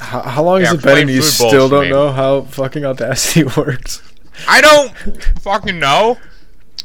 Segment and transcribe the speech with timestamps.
[0.00, 3.44] How, how long Yeah, has it been and you still don't know how fucking Audacity
[3.56, 4.02] works?
[4.46, 4.94] I don't
[5.40, 6.18] fucking know.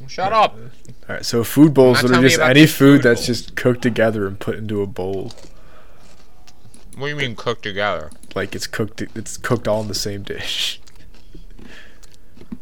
[0.08, 0.55] Shut up.
[1.10, 2.70] All right, so food bowls are just any food
[3.02, 5.31] food that's just cooked together and put into a bowl.
[6.96, 8.12] What do you mean cooked together?
[8.36, 9.02] Like it's cooked.
[9.02, 10.80] It's cooked all in the same dish.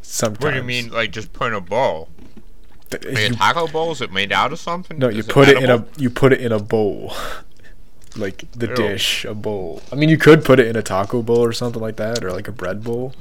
[0.02, 0.40] Sometimes.
[0.44, 2.10] What do you mean, like just put in a bowl?
[2.90, 3.92] Th- Like a you- taco bowl?
[3.92, 4.98] Is it made out of something?
[5.00, 7.14] no, you Is put it in a you put it in a bowl.
[8.18, 8.76] Like the Ew.
[8.76, 9.82] dish, a bowl.
[9.92, 12.32] I mean, you could put it in a taco bowl or something like that, or
[12.32, 13.14] like a bread bowl.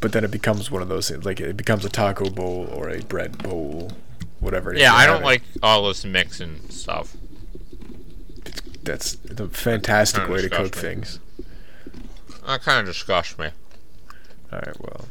[0.00, 1.24] But then it becomes one of those things.
[1.24, 3.92] Like it becomes a taco bowl or a bread bowl,
[4.40, 4.72] whatever.
[4.72, 5.26] it is Yeah, I don't having.
[5.26, 7.14] like all this mixing stuff.
[8.82, 10.80] That's a fantastic way to cook disgusting.
[11.02, 11.18] things.
[12.46, 13.48] That kind of disgusts me.
[14.52, 15.04] All right, well,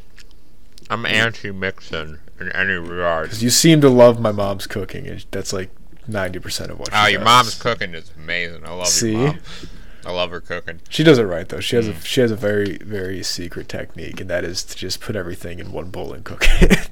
[0.90, 3.26] I'm anti-mixing in any regard.
[3.28, 5.70] because you seem to love my mom's cooking, and that's like
[6.10, 6.90] ninety percent of what.
[6.94, 7.26] Oh, your does.
[7.26, 8.66] mom's cooking is amazing.
[8.66, 9.12] I love See?
[9.14, 9.40] your mom.
[10.06, 10.80] I love her cooking.
[10.90, 11.60] She does it right though.
[11.60, 12.02] She has Mm.
[12.02, 15.60] a she has a very very secret technique, and that is to just put everything
[15.60, 16.90] in one bowl and cook it.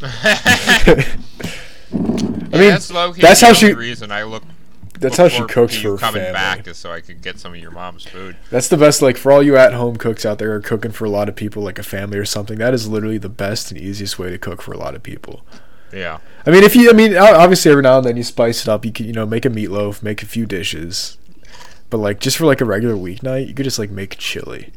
[1.92, 4.42] I mean, that's low-key that's how she- reason I look.
[4.98, 6.32] that's how she cooks for coming family.
[6.32, 8.36] back, is so I could get some of your mom's food.
[8.50, 9.02] That's the best.
[9.02, 11.36] Like for all you at home cooks out there are cooking for a lot of
[11.36, 12.58] people, like a family or something.
[12.58, 15.42] That is literally the best and easiest way to cook for a lot of people.
[15.94, 16.18] Yeah.
[16.46, 18.84] I mean, if you, I mean, obviously every now and then you spice it up.
[18.84, 21.16] You can, you know, make a meatloaf, make a few dishes,
[21.88, 24.72] but like just for like a regular weeknight, you could just like make chili,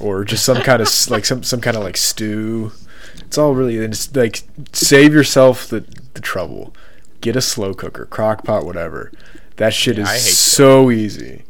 [0.00, 2.72] or just some kind of like some some kind of like stew.
[3.18, 5.80] It's all really and it's like save yourself the
[6.14, 6.74] the trouble.
[7.20, 9.12] Get a slow cooker, crock pot, whatever.
[9.56, 11.44] That shit Yeah, is so easy.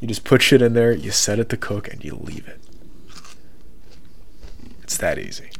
[0.00, 2.60] You just put shit in there, you set it to cook, and you leave it.
[4.82, 5.50] It's that easy.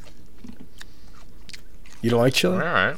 [2.00, 2.56] You don't like chili?
[2.56, 2.96] All right.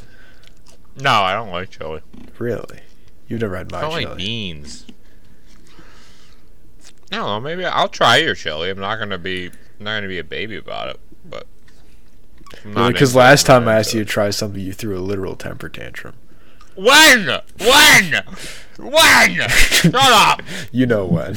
[1.00, 2.02] No, I don't like chili.
[2.38, 2.80] Really?
[3.28, 4.04] You've never had my I don't chili?
[4.06, 4.86] like beans.
[7.12, 7.40] I don't know.
[7.40, 8.70] Maybe I'll try your chili.
[8.70, 11.46] I'm not gonna be I'm not gonna be a baby about it, but
[12.62, 15.68] Because it, last time I asked you to try something, you threw a literal temper
[15.68, 16.14] tantrum.
[16.76, 17.26] when,
[17.58, 18.22] when,
[18.78, 19.48] when?
[19.48, 20.42] Shut up!
[20.70, 21.36] You know when.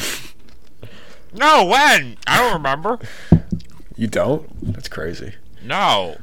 [1.34, 2.18] No, when?
[2.28, 3.00] I don't remember.
[3.96, 4.74] You don't?
[4.74, 5.34] That's crazy.
[5.64, 6.18] No.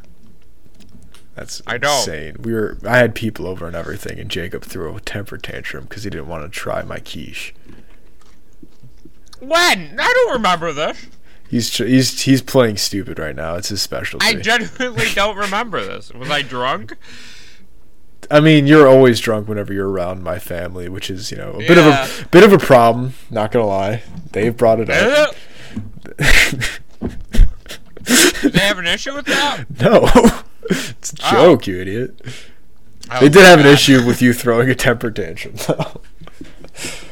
[1.41, 2.01] That's I don't.
[2.01, 2.37] insane.
[2.43, 2.77] We were.
[2.87, 6.28] I had people over and everything, and Jacob threw a temper tantrum because he didn't
[6.28, 7.55] want to try my quiche.
[9.39, 9.99] When?
[9.99, 11.06] I don't remember this.
[11.49, 13.55] He's he's he's playing stupid right now.
[13.55, 14.27] It's his specialty.
[14.27, 16.12] I genuinely don't remember this.
[16.12, 16.95] Was I drunk?
[18.31, 21.59] I mean, you're always drunk whenever you're around my family, which is you know a
[21.67, 23.15] bit of a bit of a problem.
[23.31, 24.03] Not gonna lie,
[24.33, 25.34] they've brought it up.
[28.05, 29.65] Do they have an issue with that?
[29.81, 31.31] no, it's a Oh.
[31.31, 32.21] joke, you idiot.
[33.10, 35.54] Oh, They did have an issue with you throwing a temper tantrum.
[35.66, 36.00] though.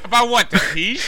[0.05, 0.51] About what?
[0.51, 1.01] The?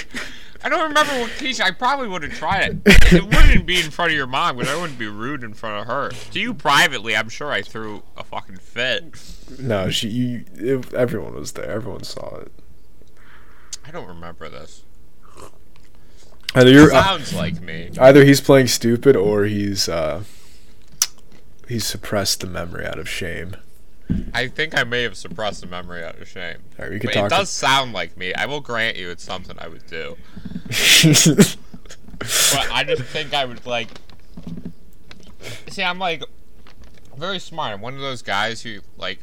[0.63, 1.61] I don't remember what quiche.
[1.61, 3.13] I probably would have tried it.
[3.15, 5.81] It wouldn't be in front of your mom, but I wouldn't be rude in front
[5.81, 6.11] of her.
[6.33, 9.05] To you privately, I'm sure I threw a fucking fit.
[9.59, 10.45] no, she you.
[10.55, 11.71] It, everyone was there.
[11.71, 12.53] Everyone saw it.
[13.87, 14.83] I don't remember this.
[16.55, 17.91] Either you're uh, Sounds like me.
[17.99, 20.25] either he's playing stupid or he's uh
[21.71, 23.57] he's suppressed the memory out of shame.
[24.35, 26.57] I think I may have suppressed the memory out of shame.
[26.79, 28.35] All right, we could But it does sound like me.
[28.35, 30.17] I will grant you it's something I would do.
[32.21, 33.89] But I just think I would like.
[35.71, 36.23] See, I'm like
[37.17, 37.73] very smart.
[37.73, 39.21] I'm one of those guys who like,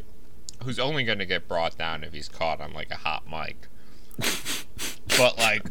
[0.63, 3.67] who's only gonna get brought down if he's caught on like a hot mic.
[5.15, 5.63] But like,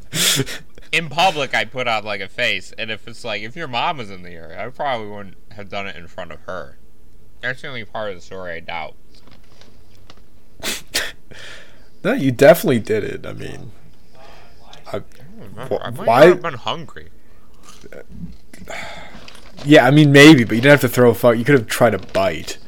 [0.93, 3.99] in public, I put on like a face, and if it's like if your mom
[3.99, 6.79] was in the area, I probably wouldn't have done it in front of her.
[7.43, 8.95] That's the only part of the story I doubt.
[12.05, 13.27] no, you definitely did it.
[13.27, 13.73] I mean,
[14.93, 15.03] I, I.
[15.59, 17.09] I Wh- might why- have been hungry.
[19.65, 21.37] yeah, I mean maybe, but you didn't have to throw a fuck.
[21.37, 22.59] You could have tried to bite.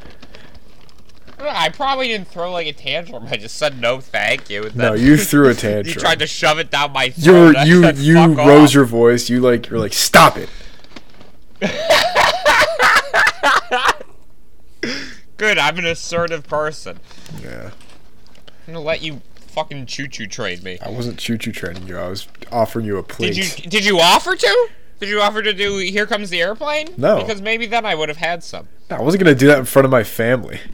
[1.41, 3.27] I probably didn't throw like a tantrum.
[3.31, 4.71] I just said no, thank you.
[4.75, 5.95] No, you threw a tantrum.
[5.95, 7.57] you tried to shove it down my throat.
[7.57, 9.31] I you said, you "Fuck rose off." your voice.
[9.31, 10.49] You like you're like stop it.
[15.39, 15.57] Good.
[15.59, 17.01] I'm an assertive person.
[17.43, 17.71] Yeah,
[18.67, 20.79] I'm gonna let you fucking choo choo train me.
[20.85, 21.97] I wasn't choo choo training you.
[21.99, 23.35] I was offering you a plate.
[23.35, 24.69] Did you did you offer to?
[25.01, 26.89] Did you offer to do Here Comes the Airplane?
[26.97, 27.19] No.
[27.21, 28.69] Because maybe then I would have had some.
[28.91, 30.61] I wasn't gonna do that in front of my family.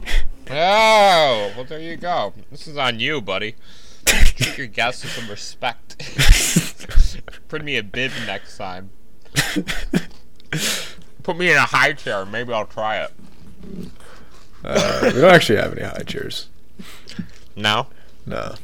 [0.47, 2.31] Oh, well there you go.
[2.51, 3.55] This is on you, buddy.
[4.05, 5.95] Treat your guests with some respect.
[7.47, 8.91] Bring me a bib next time.
[11.23, 12.27] Put me in a high chair.
[12.27, 13.11] Maybe I'll try it.
[14.65, 16.49] Uh, we don't actually have any high chairs.
[17.55, 17.87] No.
[18.25, 18.55] No.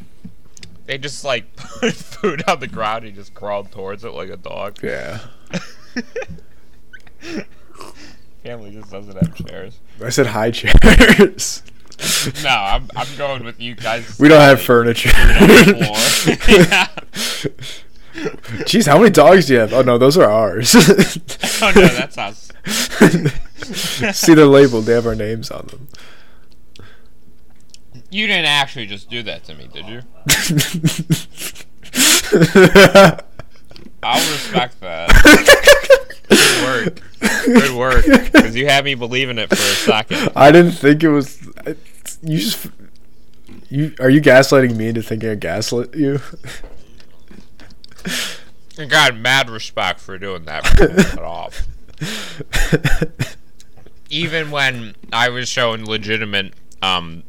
[0.87, 4.37] They just like put food on the ground and just crawled towards it like a
[4.37, 4.79] dog.
[4.81, 5.19] Yeah.
[8.43, 9.77] Family just doesn't have chairs.
[10.03, 11.63] I said high chairs.
[12.43, 14.17] No, I'm I'm going with you guys.
[14.17, 15.11] we don't have furniture.
[15.13, 16.87] yeah.
[18.65, 19.71] Jeez, how many dogs do you have?
[19.71, 20.73] Oh no, those are ours.
[21.61, 22.50] Oh no, that's us.
[24.13, 24.85] See, they're labeled.
[24.85, 25.87] They have our names on them.
[28.09, 30.01] You didn't actually just do that to me, did you?
[34.03, 35.09] I'll respect that.
[36.27, 37.01] Good work.
[37.45, 38.05] Good work.
[38.05, 40.29] Because you had me believing it for a second.
[40.35, 41.41] I didn't think it was.
[42.21, 42.67] You just.
[43.69, 46.19] You are you gaslighting me into thinking I gaslit you?
[48.77, 51.67] I got mad respect for doing that the cut off.
[54.09, 57.23] Even when I was showing legitimate, um,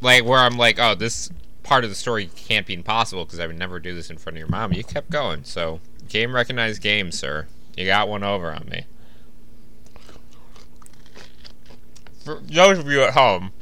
[0.00, 1.30] like where I'm like, oh, this
[1.62, 4.36] part of the story can't be impossible because I would never do this in front
[4.36, 4.72] of your mom.
[4.72, 7.46] You kept going, so game recognized game, sir.
[7.76, 8.86] You got one over on me.
[12.24, 13.52] For those of you at home,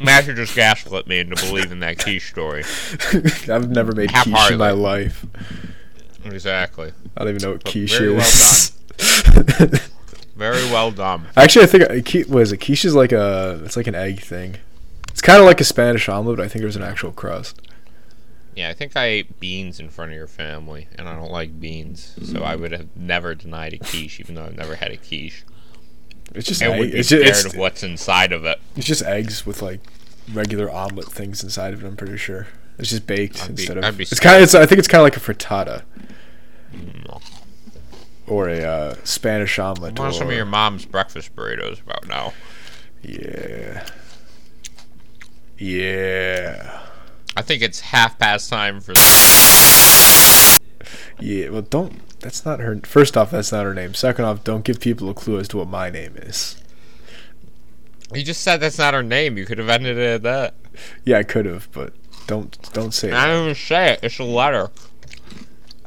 [0.00, 2.64] Matthew just gaslit me into believing that quiche story.
[3.52, 5.26] I've never made quiche in my life.
[6.24, 6.92] Exactly.
[7.16, 8.72] I don't even know what But quiche very well is.
[10.36, 11.26] Very well done.
[11.36, 12.58] Actually, I think uh, is it?
[12.58, 14.56] Quiche is like a it's like an egg thing.
[15.08, 17.60] It's kind of like a Spanish omelet, but I think there's an actual crust.
[18.54, 21.60] Yeah, I think I ate beans in front of your family, and I don't like
[21.60, 24.96] beans, so I would have never denied a quiche, even though I've never had a
[24.96, 25.44] quiche.
[26.36, 26.78] It's just I egg.
[26.78, 28.60] would be It's scared just, of what's inside of it.
[28.76, 29.80] it's just eggs with like
[30.32, 31.86] regular omelet things inside of it.
[31.88, 32.46] I'm pretty sure
[32.78, 34.00] it's just baked be- instead of.
[34.00, 34.42] It's kind of.
[34.42, 35.97] It's, I think it's kind of like a frittata Mm.
[38.26, 39.98] Or a uh, Spanish omelet.
[39.98, 42.32] What are some of your mom's breakfast burritos about now?
[43.02, 43.86] Yeah.
[45.58, 46.80] Yeah.
[47.36, 48.94] I think it's half past time for.
[51.20, 51.48] Yeah.
[51.50, 52.00] Well, don't.
[52.20, 52.80] That's not her.
[52.84, 53.94] First off, that's not her name.
[53.94, 56.62] Second off, don't give people a clue as to what my name is.
[58.12, 59.36] You just said that's not her name.
[59.36, 60.54] You could have ended it at that.
[61.04, 61.92] Yeah, I could have, but
[62.26, 63.14] don't don't say it.
[63.14, 64.00] I don't even say it.
[64.02, 64.70] It's a letter.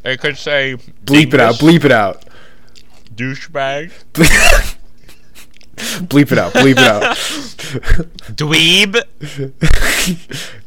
[0.04, 0.76] It could say.
[1.06, 1.56] Bleep it out.
[1.56, 2.26] Bleep it out.
[3.16, 3.92] Douchebag.
[6.08, 6.54] bleep it out.
[6.54, 7.16] Bleep it out.
[8.36, 9.02] Dweeb.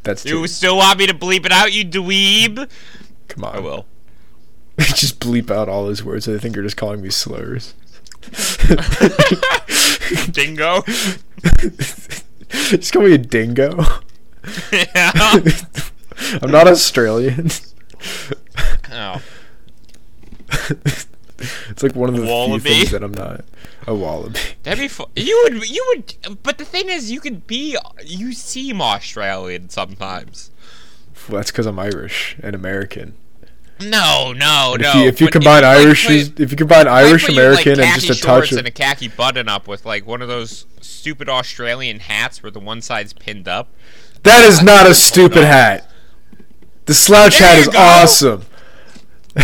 [0.03, 2.69] That's You still want me to bleep it out, you dweeb?
[3.29, 3.57] Come on.
[3.57, 3.87] I will.
[4.79, 6.29] just bleep out all those words.
[6.29, 7.75] I think you're just calling me slurs.
[10.31, 10.83] Dingo.
[12.49, 13.85] just call me a dingo.
[14.73, 15.41] yeah.
[16.43, 17.51] I'm not Australian.
[18.94, 19.23] Oh.
[21.38, 23.44] it's like one of the few things that I'm not.
[23.87, 24.38] A wallaby.
[24.62, 25.08] That'd be fun.
[25.14, 30.50] You would, you would, but the thing is, you could be, you seem Australian sometimes.
[31.29, 33.14] Well, that's because I'm Irish and American.
[33.81, 34.88] No, no, And no.
[34.91, 37.44] if you, if you combine like, Irish, put- if you combine like, Irish, in, like,
[37.67, 40.29] American, and just a touch of and a khaki button up with like one of
[40.29, 43.69] those stupid Australian hats where the one side's pinned up.
[44.23, 45.91] That is not a stupid hat.
[46.87, 47.79] The slouch There hat is go.
[47.79, 48.43] awesome.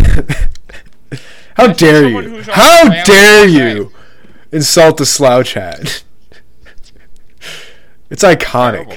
[1.57, 2.43] How That's dare you?
[2.45, 3.93] How dare you
[4.53, 6.05] insult the slouch hat?
[8.11, 8.73] It's iconic.
[8.73, 8.97] Terrible.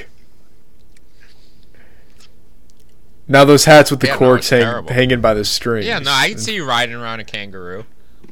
[3.28, 5.86] Now those hats with the Yeah, corks it's hang, hanging by the strings.
[5.86, 7.84] Yeah, no, I can see you riding around a kangaroo.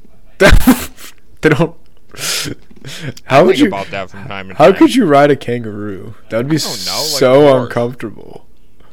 [0.39, 1.77] they don't.
[3.25, 3.67] How would Think you?
[3.69, 4.75] about that from time to How time.
[4.77, 6.15] could you ride a kangaroo?
[6.31, 8.45] That would be know, like so uncomfortable.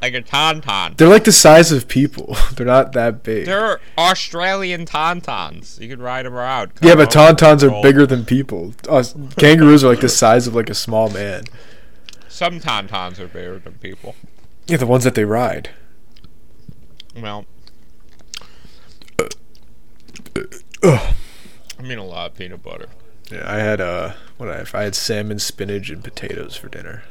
[0.01, 0.97] Like a tauntaun?
[0.97, 2.35] They're like the size of people.
[2.55, 3.45] They're not that big.
[3.45, 5.79] They're Australian tauntauns.
[5.79, 6.71] You could ride them around.
[6.81, 8.73] yeah, but tauntauns are bigger than people.
[8.87, 11.43] Us kangaroos are like the size of like a small man.
[12.27, 14.15] Some tauntauns are bigger than people.
[14.67, 15.71] Yeah, the ones that they ride.
[17.19, 17.45] Well,
[20.83, 21.13] Ugh.
[21.77, 22.87] I mean a lot of peanut butter.
[23.31, 24.73] Yeah, I had uh, what I have?
[24.73, 27.03] I had salmon, spinach, and potatoes for dinner.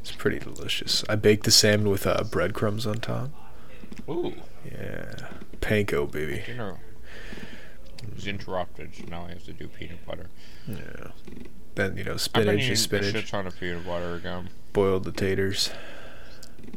[0.00, 1.04] It's pretty delicious.
[1.08, 3.30] I baked the salmon with uh, breadcrumbs on top.
[4.08, 5.28] Ooh, Yeah,
[5.60, 6.42] panko baby.
[6.46, 6.78] dinner
[8.14, 10.26] was interrupted, so now I have to do peanut butter.
[10.66, 11.08] Yeah.
[11.74, 13.30] Then you know spinach is a spinach.
[13.30, 14.50] ton of peanut butter again.
[14.72, 15.70] Boiled the taters.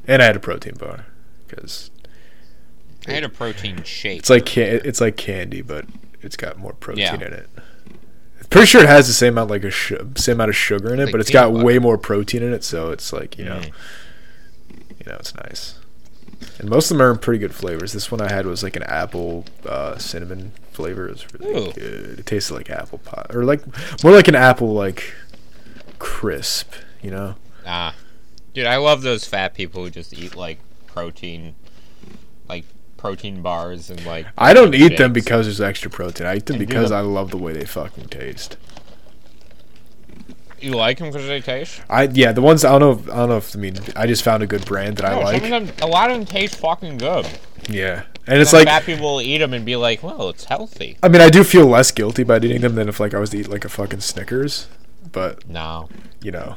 [0.08, 1.06] And I had a protein bar
[1.48, 1.92] because
[3.08, 4.20] I had a protein shake.
[4.20, 5.86] it's like can- it's like candy, but
[6.22, 7.16] it's got more protein Yeah.
[7.16, 7.50] in it.
[8.52, 11.00] Pretty sure it has the same amount like a sh- same amount of sugar in
[11.00, 11.66] it, Like but it's got butter.
[11.66, 13.72] way more protein in it, so it's like you know, Mm.
[15.00, 15.76] you know, it's nice.
[16.60, 17.94] And most of them are in pretty good flavors.
[17.94, 21.08] This one I had was like an apple uh, cinnamon flavor.
[21.08, 21.72] It was really Ooh.
[21.74, 22.20] good.
[22.20, 23.62] It tasted like apple pie, or like
[24.04, 25.14] more like an apple like
[26.00, 26.74] crisp.
[27.02, 27.96] You know, Ah,
[28.54, 31.56] Dude, I love those fat people who just eat like protein,
[32.50, 32.66] like
[33.02, 34.28] protein bars and like.
[34.38, 36.28] I don't eat them because there's extra protein.
[36.28, 38.58] I eat them And because them- I love the way they fucking taste.
[40.62, 41.82] you like them because they taste.
[41.90, 42.92] I yeah, the ones I don't know.
[42.92, 45.18] If, I don't know if I mean I just found a good brand that I
[45.18, 45.42] like.
[45.42, 47.28] Them, a lot of them taste fucking good.
[47.68, 50.98] Yeah, and it's like fat people will eat them and be like, "Well, it's healthy."
[51.02, 53.32] I mean I do feel less guilty about eating them than if like I was
[53.32, 54.68] to eat like a fucking Snickers,
[55.12, 55.90] but No,
[56.22, 56.56] you know,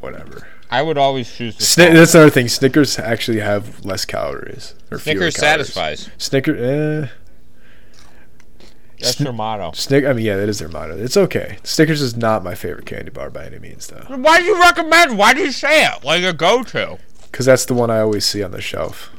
[0.00, 0.48] whatever.
[0.72, 2.48] I would always choose the Sni- that's another thing.
[2.48, 6.08] Snickers actually have less calories or Snickers satisfies.
[6.18, 6.60] Snickers.
[6.60, 7.08] eh.
[8.98, 9.72] That's Sn- their motto.
[9.74, 10.04] Snick.
[10.06, 10.96] I mean, yeah, that is their motto.
[10.96, 11.58] It's okay.
[11.62, 15.18] Snickers is not my favorite candy bar by any means, though, Why do you recommend?
[15.18, 16.98] Why do you say it like a go-to?
[17.30, 19.10] because that's the one I always see on the shelf.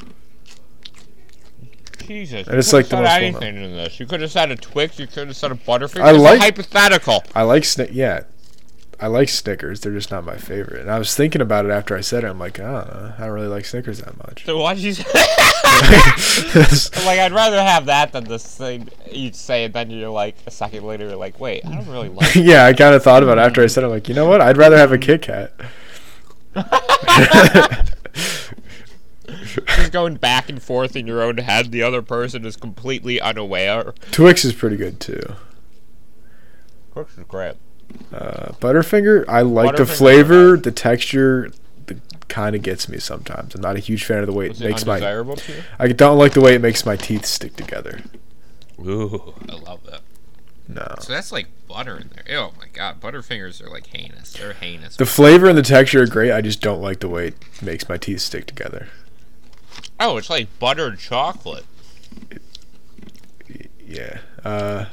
[2.06, 4.00] Jesus, And you it's could like have the said most anything in this.
[4.00, 5.00] You could have said a Twix.
[5.00, 6.02] You could have said a Butterfinger.
[6.04, 7.24] I It's a like- hypothetical.
[7.34, 7.90] I like Snick.
[7.94, 8.22] Yeah,
[9.04, 9.82] I like Snickers.
[9.82, 10.80] They're just not my favorite.
[10.80, 12.28] And I was thinking about it after I said it.
[12.28, 14.46] I'm like, ah, I don't really like Snickers that much.
[14.46, 15.04] So why'd you say?
[17.06, 20.52] like I'd rather have that than this thing you'd say, and then you're like a
[20.52, 22.34] second later, you're like, wait, I don't really like.
[22.36, 23.88] yeah, I kind of thought about it after I said it.
[23.88, 24.40] I'm like, you know what?
[24.40, 25.54] I'd rather have a Kit Kat.
[29.68, 31.72] Just going back and forth in your own head.
[31.74, 33.94] The other person is completely unaware.
[34.12, 35.36] Twix is pretty good too.
[36.94, 37.56] Twix is great.
[38.14, 41.52] Uh, Butterfinger, I like the flavor, the texture.
[41.88, 43.56] The kind of gets me sometimes.
[43.56, 44.94] I'm not a huge fan of the way it it makes my.
[44.96, 45.64] undesirable to you?
[45.80, 48.02] I don't like the way it makes my teeth stick together.
[48.80, 50.02] Ooh, I love that.
[50.68, 50.96] No.
[51.02, 52.38] So that's like butter in there.
[52.40, 54.34] Oh my god, Butterfingers are like heinous.
[54.34, 54.96] They're heinous.
[54.96, 56.32] The flavor and the texture are great.
[56.32, 58.88] I just don't like the way it makes my teeth stick together.
[60.00, 61.66] oh, it's like buttered chocolate.
[63.50, 64.20] Y- Yeah.
[64.46, 64.86] Uh,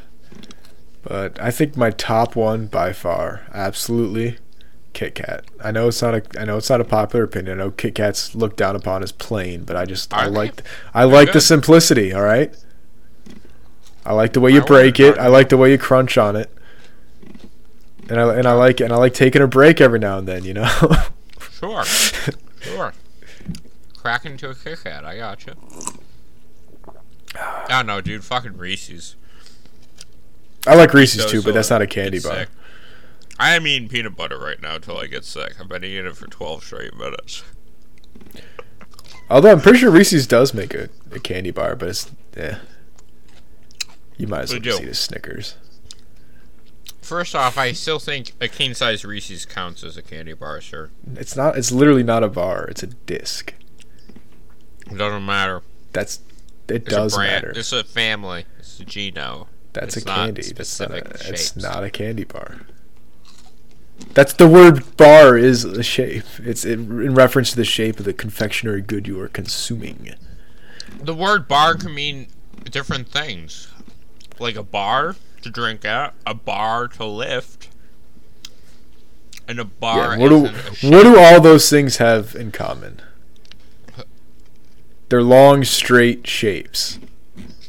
[1.02, 4.38] but I think my top one by far, absolutely,
[4.92, 5.44] Kit Kat.
[5.62, 6.40] I know it's not a.
[6.40, 7.60] I know it's not a popular opinion.
[7.60, 10.30] I know Kit Kats looked down upon as plain, but I just I they?
[10.30, 12.12] like I like the simplicity.
[12.12, 12.54] All right.
[14.04, 15.18] I like the way you I break it.
[15.18, 16.50] I like the way you crunch on it.
[18.08, 20.44] And I and I like and I like taking a break every now and then.
[20.44, 20.70] You know.
[21.60, 22.94] Sure, sure.
[23.98, 25.04] Crack into a Kit Kat.
[25.04, 25.52] I got you.
[27.36, 28.24] Ah, I don't know, dude.
[28.24, 29.14] Fucking Reese's.
[30.66, 32.34] I like Reese's too, but that's not a candy bar.
[32.40, 32.48] sick.
[33.38, 35.58] I am eating peanut butter right now until I get sick.
[35.58, 37.42] I've been eating it for 12 straight minutes.
[39.30, 42.58] Although I'm pretty sure Reese's does make a, a candy bar, but it's yeah.
[44.18, 45.56] You might as well just eat a Snickers.
[47.00, 50.90] First off, I still think a king size Reese's counts as a candy bar, sir.
[51.16, 51.56] It's not.
[51.56, 52.66] It's literally not a bar.
[52.68, 53.54] It's a disc.
[54.90, 55.62] It doesn't matter.
[55.92, 56.20] That's.
[56.68, 57.52] It It's does matter.
[57.56, 58.44] It's a family.
[58.58, 59.48] It's a Gino.
[59.72, 60.42] That's it's a candy.
[60.54, 60.90] That's not.
[60.90, 62.62] A, it's not a candy bar.
[64.14, 66.24] That's the word bar is a shape.
[66.38, 70.14] It's in, in reference to the shape of the confectionery good you are consuming.
[71.00, 72.28] The word bar can mean
[72.70, 73.68] different things.
[74.38, 77.68] Like a bar to drink at, a bar to lift,
[79.46, 80.92] and a bar Yeah, what do a shape.
[80.92, 83.02] what do all those things have in common?
[85.08, 86.98] They're long, straight shapes.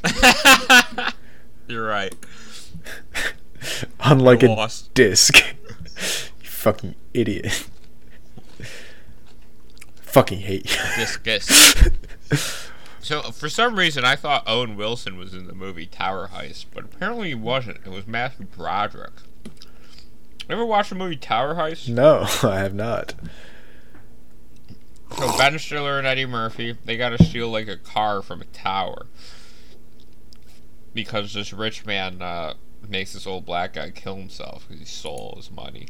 [1.71, 2.13] You're right.
[4.01, 5.37] Unlike a disc.
[6.41, 7.67] you fucking idiot.
[10.01, 10.77] fucking hate you.
[10.97, 11.89] Discus.
[13.03, 16.85] So for some reason, I thought Owen Wilson was in the movie Tower Heist, but
[16.85, 17.79] apparently he wasn't.
[17.83, 19.13] It was Matthew Broderick.
[20.47, 21.89] Ever watched the movie Tower Heist?
[21.89, 23.15] No, I have not.
[25.17, 29.07] So Ben Stiller and Eddie Murphy, they gotta steal like a car from a tower
[30.93, 32.53] because this rich man uh,
[32.87, 35.87] makes this old black guy kill himself because he stole his money.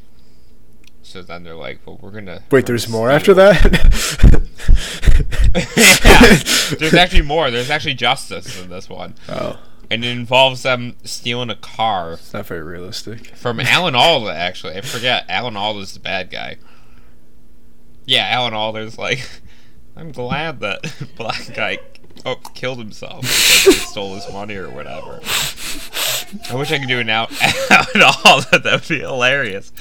[1.03, 3.55] So then they're like, "Well, we're gonna." Wait, we're there's gonna more after that?
[5.55, 7.50] yeah, there's actually more.
[7.51, 12.34] There's actually justice in this one, Oh, and it involves them stealing a car it's
[12.34, 13.27] not very realistic.
[13.36, 14.31] from Alan Alda.
[14.34, 16.58] Actually, I forget Alan Alda's the bad guy.
[18.05, 19.27] Yeah, Alan Alda's like,
[19.96, 21.79] I'm glad that black guy
[22.25, 25.19] oh, killed himself because he stole his money or whatever.
[26.49, 27.27] I wish I could do it now.
[27.69, 29.71] Alan Alda, that would be hilarious.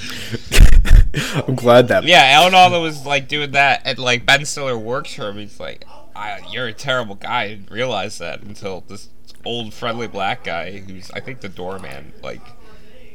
[1.47, 2.03] I'm glad that.
[2.03, 5.37] Yeah, Alan Alda was like doing that, and like Ben Stiller works for him.
[5.37, 9.09] He's like, I, "You're a terrible guy." I didn't realize that until this
[9.45, 12.41] old friendly black guy, who's I think the doorman, like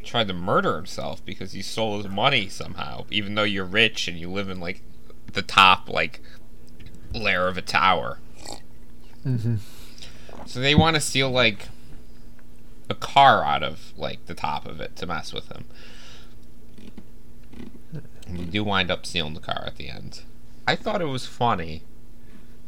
[0.04, 3.04] tried to murder himself because he stole his money somehow.
[3.10, 4.82] Even though you're rich and you live in like
[5.32, 6.20] the top like
[7.12, 8.18] layer of a tower,
[9.26, 9.56] hmm
[10.46, 11.68] so they want to steal like
[12.88, 15.64] a car out of like the top of it to mess with him.
[18.30, 20.22] We do wind up stealing the car at the end.
[20.66, 21.82] I thought it was funny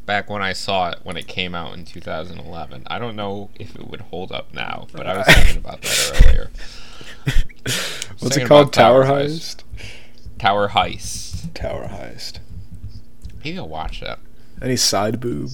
[0.07, 2.85] back when I saw it when it came out in 2011.
[2.87, 6.23] I don't know if it would hold up now, but I was thinking about that
[6.25, 6.51] earlier.
[8.19, 8.73] What's it called?
[8.73, 9.63] Tower Heist.
[10.39, 11.55] Tower Heist.
[11.55, 12.39] Tower Heist.
[13.45, 14.19] Maybe I'll watch that.
[14.61, 15.51] Any side boob?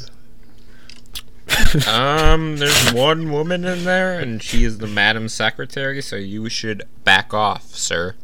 [1.89, 6.85] Um, there's one woman in there, and she is the Madam Secretary, so you should
[7.03, 8.15] back off, sir.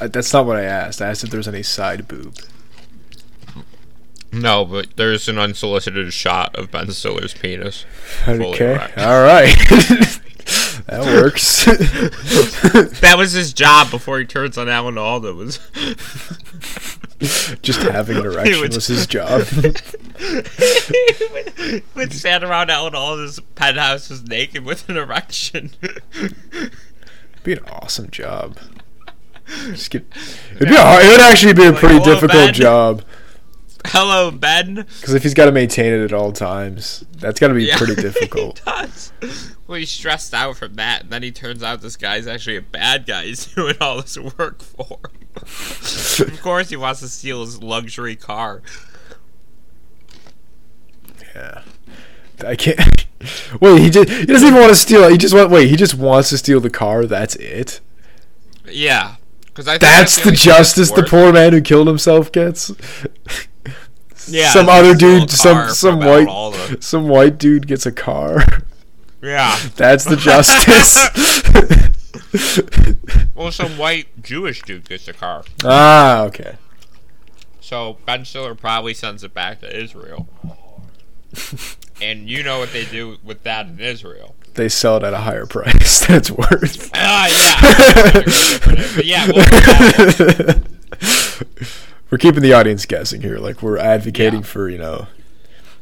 [0.00, 1.00] Uh, That's not what I asked.
[1.00, 2.34] I asked if there's any side boob.
[4.32, 7.84] No, but there's an unsolicited shot of Ben Stiller's penis.
[8.28, 8.74] Okay.
[8.96, 9.54] All right.
[10.86, 11.64] that works.
[13.00, 15.34] That was his job before he turns on Alan Alda.
[15.34, 15.58] Was
[17.62, 19.42] Just having an erection would- was his job.
[21.94, 25.70] would stand around Alan Alda's penthouse just naked with an erection.
[27.42, 28.58] be an awesome job.
[29.66, 30.04] Just get,
[30.56, 32.54] it'd be a it would actually be a pretty hello, difficult Ben.
[32.54, 33.02] job
[33.86, 34.86] Hello, Ben.
[35.00, 37.74] because if he's got to maintain it at all times, that's got to be Yeah,
[37.78, 38.60] pretty difficult.
[38.60, 39.12] he does.
[39.70, 42.60] Well, he's stressed out from that, and then he turns out this guy's actually a
[42.60, 44.98] bad guy he's doing all this work for.
[45.36, 48.62] of course, he wants to steal his luxury car.
[51.36, 51.62] Yeah,
[52.44, 53.06] I can't.
[53.60, 55.12] Wait, he just he doesn't even want to steal it.
[55.12, 55.68] He just want wait.
[55.68, 57.06] He just wants to steal the car.
[57.06, 57.80] That's it.
[58.66, 61.86] Yeah, because I think That's the only thing it's justice the poor man who killed
[61.86, 62.72] himself gets.
[64.26, 68.42] Yeah, some other dude, some some white, some white dude gets a car.
[69.22, 69.58] Yeah.
[69.76, 70.96] That's the justice.
[73.34, 75.44] Well, some white Jewish dude gets a car.
[75.64, 76.56] ah, okay.
[77.60, 80.28] So Ben Stiller probably sends it back to Israel.
[82.02, 84.34] and you know what they do with that in Israel.
[84.54, 86.90] They sell it at a higher price than it's worth.
[86.94, 88.20] Ah, yeah.
[88.94, 89.44] but yeah, We'll
[92.10, 93.38] we're keeping the audience guessing here.
[93.38, 94.46] Like we're advocating Yeah.
[94.46, 95.06] for you know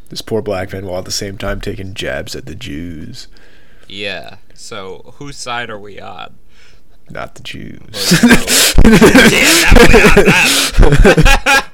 [0.09, 3.29] this poor black man while at the same time taking jabs at the Jews,
[3.89, 4.37] yeah.
[4.55, 6.37] So whose side are we on?
[7.11, 7.79] not the Jews.
[8.85, 11.71] yeah, definitely not that.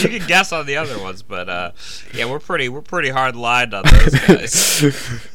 [0.10, 1.72] you can guess on the other ones, but uh,
[2.14, 5.30] yeah, we're pretty we're pretty hard lined on those guys.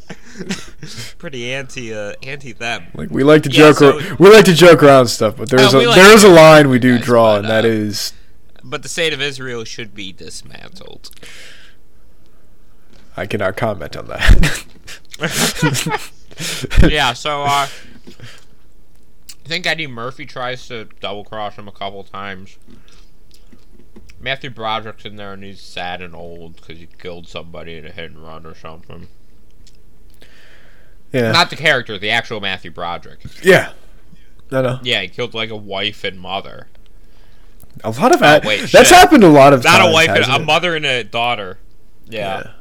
[1.19, 2.85] pretty anti uh, anti them.
[2.95, 5.49] like we like to Yeah, joke, so- ar- we like to joke around stuff, but
[5.49, 7.65] there's Oh, a like there is a line we do guys, draw, but, and that
[7.65, 8.13] uh, is
[8.63, 11.11] But the state of Israel should be dismantled.
[13.15, 14.65] I cannot comment on that.
[16.89, 17.67] yeah, so uh, I
[19.45, 22.57] think Eddie Murphy tries to double cross him a couple times.
[24.19, 27.91] Matthew Broderick's in there and he's sad and old because he killed somebody in a
[27.91, 29.07] hit and run or something.
[31.11, 33.19] yeah, Not the character, the actual Matthew Broderick.
[33.43, 33.73] yeah.
[34.49, 34.79] No, no.
[34.83, 36.67] Yeah, he killed like a wife and mother.
[37.83, 38.45] A lot of Oh, that.
[38.45, 38.97] wait, that's shit.
[38.97, 39.73] happened a lot of times.
[39.73, 39.89] Not times.
[39.91, 41.57] a wife, and a mother and a daughter.
[42.07, 42.19] Yeah.
[42.45, 42.51] Yeah.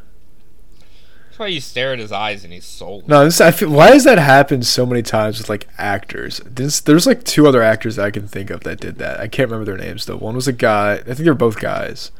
[1.33, 3.09] That's why you stare at his eyes and he's soulless.
[3.09, 6.43] No, this, I feel, why has that happened so many times with like actors?
[6.45, 9.19] This, there's like two other actors that I can think of that did that.
[9.19, 10.19] I can't remember their names though.
[10.19, 10.97] One was a guy.
[10.97, 12.11] I think they were both guys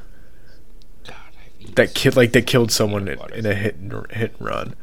[1.05, 1.17] God,
[1.75, 4.77] that kid like that killed someone in, in a hit and hit and run.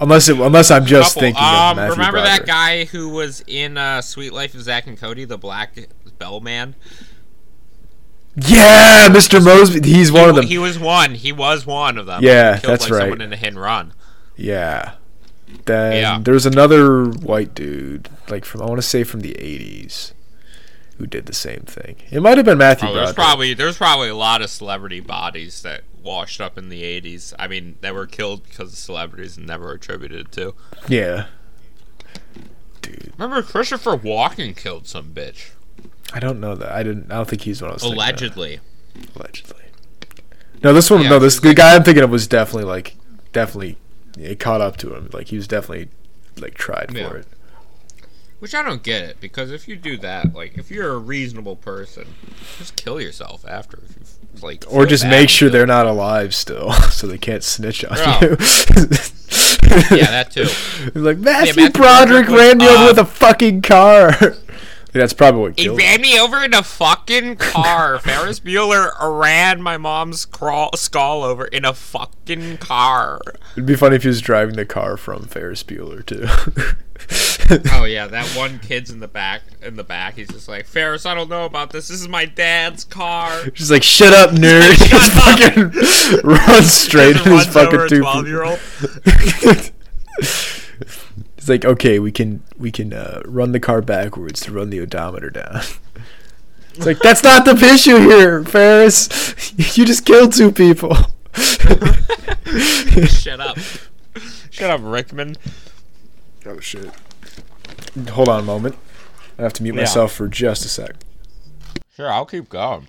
[0.00, 2.24] Unless it, unless I'm just thinking of um, remember Broderick.
[2.24, 5.76] that guy who was in uh, Suite Life of Zack and Cody, the black
[6.18, 6.76] bellman?
[8.36, 9.40] Yeah, Mr.
[9.40, 9.84] Moseby.
[9.84, 10.46] He's one he, of them.
[10.46, 11.14] He was one.
[11.14, 12.22] He was one of them.
[12.22, 13.00] Yeah, killed, that's like, right.
[13.02, 13.92] Someone in a hit and run.
[14.36, 14.94] Yeah.
[15.66, 16.18] Then Yeah.
[16.20, 20.12] there's another white dude, like from I want to say from the '80s,
[20.98, 21.96] who did the same thing.
[22.10, 25.62] It might have been Matthew Oh, there's probably there's probably a lot of celebrity bodies
[25.62, 27.34] that washed up in the '80s.
[27.38, 30.54] I mean, that were killed because of celebrities and never attributed to.
[30.88, 31.26] yeah.
[32.82, 35.50] Dude, Remember, Christopher Walken killed some bitch
[36.14, 36.70] I don't know that.
[36.70, 37.10] I didn't.
[37.10, 38.04] I don't think he's one I was thinking of.
[38.04, 38.60] allegedly.
[39.16, 39.62] Allegedly.
[40.62, 41.02] No, this one.
[41.02, 42.96] Yeah, no, this the guy I'm thinking of was definitely like,
[43.32, 43.76] definitely,
[44.18, 45.10] it caught up to him.
[45.12, 45.88] Like he was definitely
[46.38, 47.08] like tried Yeah.
[47.08, 47.26] for it.
[48.38, 51.56] Which I don't get it because if you do that, like if you're a reasonable
[51.56, 52.14] person,
[52.58, 53.78] just kill yourself after.
[53.78, 57.84] If you like, Or just make sure they're not alive still, so they can't snitch
[57.84, 58.36] on you.
[59.90, 60.46] Yeah, that too.
[61.00, 64.12] Like Matthew, Matthew Broderick Broderick ran me over uh, with a fucking car.
[64.94, 65.86] That's probably what He killed him.
[65.86, 67.98] ran me over in a fucking car.
[68.00, 73.20] Ferris Bueller ran my mom's crawl, skull over in a fucking car.
[73.52, 76.26] It'd be funny if he was driving the car from Ferris Bueller too.
[77.72, 79.42] Oh yeah, that one kid's in the back.
[79.60, 81.04] In the back, he's just like Ferris.
[81.04, 81.88] I don't know about this.
[81.88, 83.30] This is my dad's car.
[83.52, 87.88] She's like, "Shut up, nerd!" Shut fucking runs straight Just in his fucking over a
[87.90, 88.00] two.
[88.00, 88.58] twelve-year-old.
[91.44, 94.70] He's It's like okay, we can we can uh, run the car backwards to run
[94.70, 95.60] the odometer down.
[96.76, 99.08] It's like that's not the issue here, Ferris.
[99.76, 100.92] You just killed two people.
[103.06, 103.56] Shut up.
[104.50, 105.36] Shut up, Rickman.
[106.46, 106.90] Oh shit.
[108.10, 108.76] Hold on a moment.
[109.38, 109.82] I have to mute Yeah.
[109.82, 110.96] myself for just a sec.
[111.94, 112.88] Sure, I'll keep going.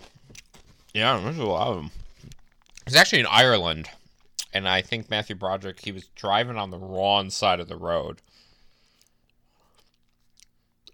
[0.96, 1.92] Yeah, there's a lot of them.
[2.88, 3.90] It's actually in Ireland,
[4.52, 8.20] and I think Matthew Broderick he was driving on the wrong side of the road.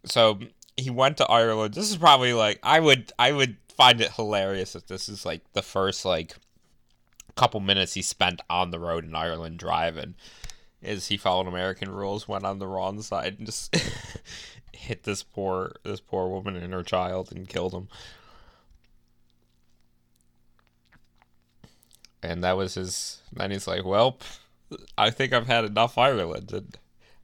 [0.05, 0.39] So
[0.77, 1.73] he went to Ireland.
[1.73, 5.41] This is probably like I would I would find it hilarious if this is like
[5.53, 6.35] the first like
[7.35, 10.15] couple minutes he spent on the road in Ireland driving.
[10.81, 13.75] Is he followed American rules, went on the wrong side, and just
[14.73, 17.87] hit this poor this poor woman and her child and killed him.
[22.23, 23.21] And that was his.
[23.31, 24.17] Then he's like, "Well,
[24.97, 26.77] I think I've had enough Ireland," and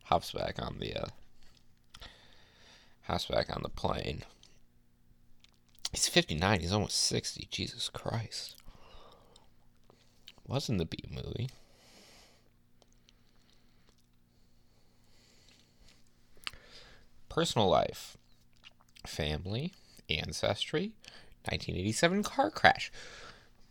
[0.05, 1.07] hops back on the uh,
[3.07, 4.23] hops back on the plane.
[5.91, 6.59] He's fifty nine.
[6.59, 7.47] He's almost sixty.
[7.49, 8.55] Jesus Christ!
[10.45, 11.49] Wasn't the B movie.
[17.29, 18.17] Personal life,
[19.05, 19.73] family,
[20.09, 20.93] ancestry,
[21.43, 22.91] 1987 car crash.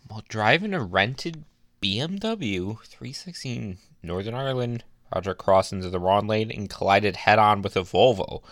[0.06, 1.44] While driving a rented
[1.82, 7.76] BMW 316 Northern Ireland, Roger crossed into the wrong lane and collided head on with
[7.76, 8.42] a Volvo.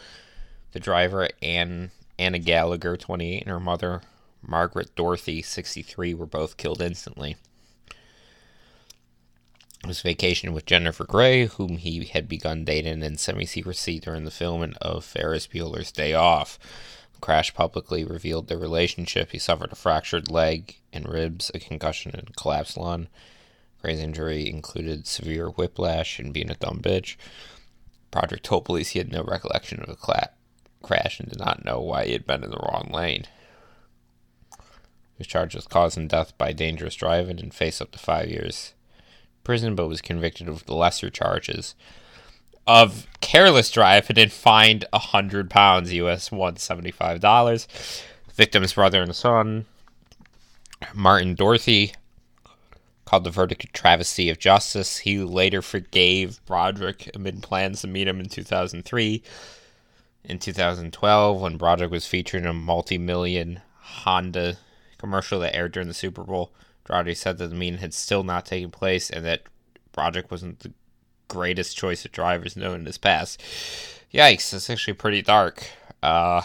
[0.74, 4.02] The driver, Ann, Anna Gallagher, 28, and her mother,
[4.42, 7.36] Margaret Doherty, 63, were both killed instantly.
[9.84, 14.24] It was vacation with Jennifer Grey, whom he had begun dating in semi secrecy during
[14.24, 16.58] the filming of Ferris Bueller's Day Off.
[17.20, 19.30] Crash publicly revealed their relationship.
[19.30, 23.06] He suffered a fractured leg and ribs, a concussion, and a collapsed lung.
[23.80, 27.14] Grey's injury included severe whiplash and being a dumb bitch.
[28.10, 30.30] Project police he had no recollection of the cla-
[30.84, 33.24] crash and did not know why he had been in the wrong lane.
[35.18, 38.74] Was charged with causing death by dangerous driving and faced up to five years
[39.44, 41.74] prison, but was convicted of the lesser charges
[42.66, 47.68] of careless driving and fined a hundred pounds US one seventy five dollars.
[48.34, 49.66] Victim's brother and son,
[50.92, 51.92] Martin Doherty,
[53.04, 54.98] called the verdict a travesty of justice.
[54.98, 59.22] He later forgave Broderick amid plans to meet him in 2003.
[60.24, 64.56] In 2012, when Broderick was featured in a multi million Honda
[64.98, 66.52] commercial that aired during the Super Bowl,
[66.84, 69.42] Broderick said that the meeting had still not taken place and that
[69.92, 70.72] Broderick wasn't the
[71.28, 73.42] greatest choice of drivers known in his past.
[74.12, 75.66] Yikes, that's actually pretty dark.
[76.02, 76.42] Uh,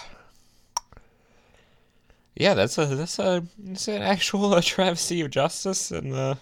[2.36, 6.36] yeah, that's a that's a it's an actual uh, travesty of justice, and uh,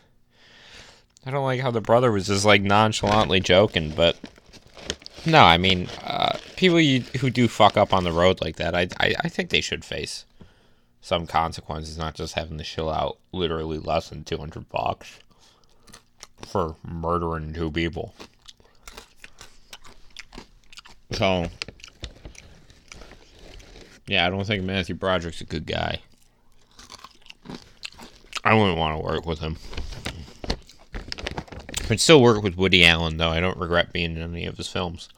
[1.25, 4.17] I don't like how the brother was just like nonchalantly joking, but
[5.25, 8.75] no, I mean, uh, people you, who do fuck up on the road like that,
[8.75, 10.25] I, I I think they should face
[11.01, 15.19] some consequences, not just having to chill out literally less than two hundred bucks
[16.45, 18.13] for murdering two people.
[21.11, 21.47] So,
[24.07, 26.01] yeah, I don't think Matthew Broderick's a good guy.
[28.43, 29.57] I wouldn't want to work with him.
[31.89, 33.29] I'd still work with Woody Allen, though.
[33.29, 35.09] I don't regret being in any of his films.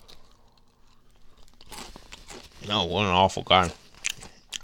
[2.68, 3.72] No, what an awful guy.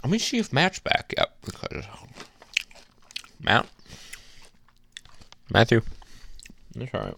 [0.04, 1.84] Let me see if Matt's back yet, because
[3.42, 3.66] Matt,
[5.52, 5.80] Matthew,
[6.74, 7.14] that's all right.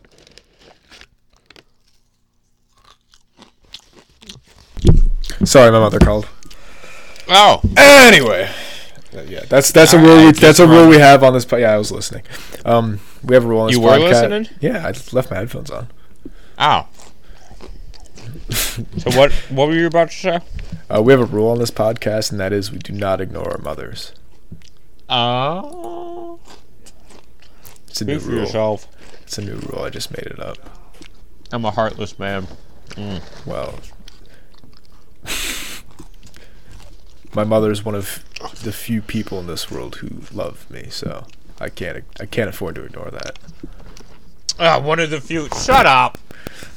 [5.45, 6.27] Sorry, my mother called.
[7.29, 8.51] Oh, Anyway,
[9.27, 10.27] yeah, that's that's a rule.
[10.27, 11.45] We, that's a rule we have on this.
[11.45, 12.23] Po- yeah, I was listening.
[12.65, 14.11] Um, we have a rule on this You were podcast.
[14.31, 14.49] listening?
[14.61, 15.89] Yeah, I just left my headphones on.
[16.59, 16.87] oh.
[18.51, 19.33] so what?
[19.51, 20.41] What were you about to say?
[20.95, 23.51] Uh, we have a rule on this podcast, and that is we do not ignore
[23.53, 24.13] our mothers.
[25.09, 26.39] Oh,
[27.89, 28.41] It's a new rule.
[28.41, 28.87] yourself.
[29.23, 29.83] It's a new rule.
[29.85, 30.57] I just made it up.
[31.53, 32.47] I'm a heartless man.
[33.47, 33.79] Well,
[37.35, 38.25] my mother is one of
[38.63, 41.27] the few people in this world who love me, so
[41.61, 43.39] I can't I can't afford to ignore that.
[44.61, 45.49] Ah, one of the few.
[45.51, 46.19] Shut up,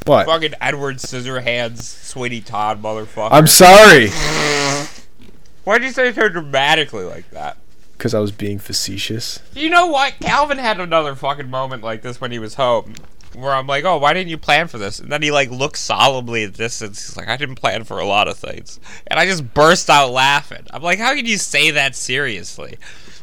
[0.05, 0.25] What?
[0.27, 3.29] fucking Edward Scissorhands, Sweeney Todd, motherfucker.
[3.31, 4.09] I'm sorry,
[5.63, 7.57] Why'd you say it so dramatically like that?
[7.97, 9.39] because I was being facetious.
[9.53, 10.15] You know what?
[10.19, 12.95] Calvin had another fucking moment like this when he was home.
[13.35, 14.97] Where I'm like, oh, why didn't you plan for this?
[14.99, 17.99] And then he like looks solemnly at this and he's like, I didn't plan for
[17.99, 18.79] a lot of things.
[19.05, 20.65] And I just burst out laughing.
[20.71, 22.77] I'm like, how can you say that seriously?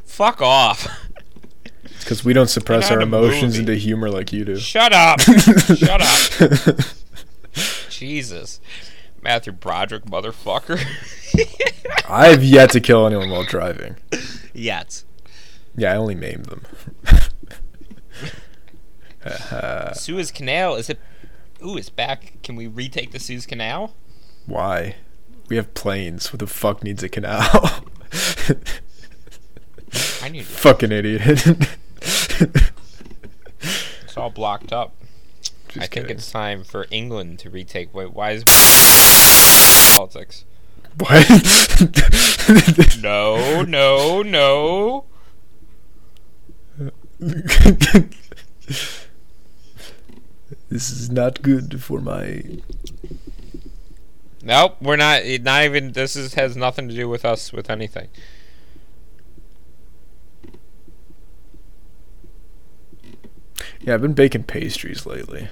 [0.04, 0.86] Fuck off.
[2.08, 3.72] Because we don't suppress our emotions movie.
[3.72, 4.56] into humor like you do.
[4.56, 5.20] Shut up.
[5.76, 6.76] Shut up.
[7.90, 8.62] Jesus.
[9.20, 10.80] Matthew Broderick, motherfucker.
[12.08, 13.96] I have yet to kill anyone while driving.
[14.54, 15.04] Yet.
[15.76, 16.62] Yeah, I only maimed them.
[19.26, 20.98] Uh, uh, Suez Canal, is it.
[21.62, 22.34] Ooh, it's back.
[22.44, 23.92] Can we retake the Suez Canal?
[24.46, 24.94] Why?
[25.48, 26.32] We have planes.
[26.32, 27.82] What the fuck needs a canal?
[30.22, 31.68] I need Fucking idiot.
[34.18, 34.94] It's all blocked up.
[35.68, 37.94] Just I think it's time for England to retake.
[37.94, 38.44] Wait, why is
[39.96, 40.44] politics?
[40.98, 41.24] What?
[43.00, 45.04] No, no, no.
[50.70, 52.42] this is not good for my.
[54.42, 55.22] Nope, we're not.
[55.22, 55.92] it- Not even.
[55.92, 58.08] This is has nothing to do with us with anything.
[63.88, 65.48] Yeah, I've been baking pastries lately.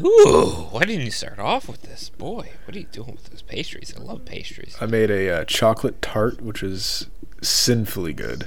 [0.00, 2.50] Ooh, why didn't you start off with this, boy?
[2.64, 3.92] What are you doing with those pastries?
[3.96, 4.76] I love pastries.
[4.80, 7.08] I made a uh, chocolate tart, which is
[7.42, 8.46] sinfully good.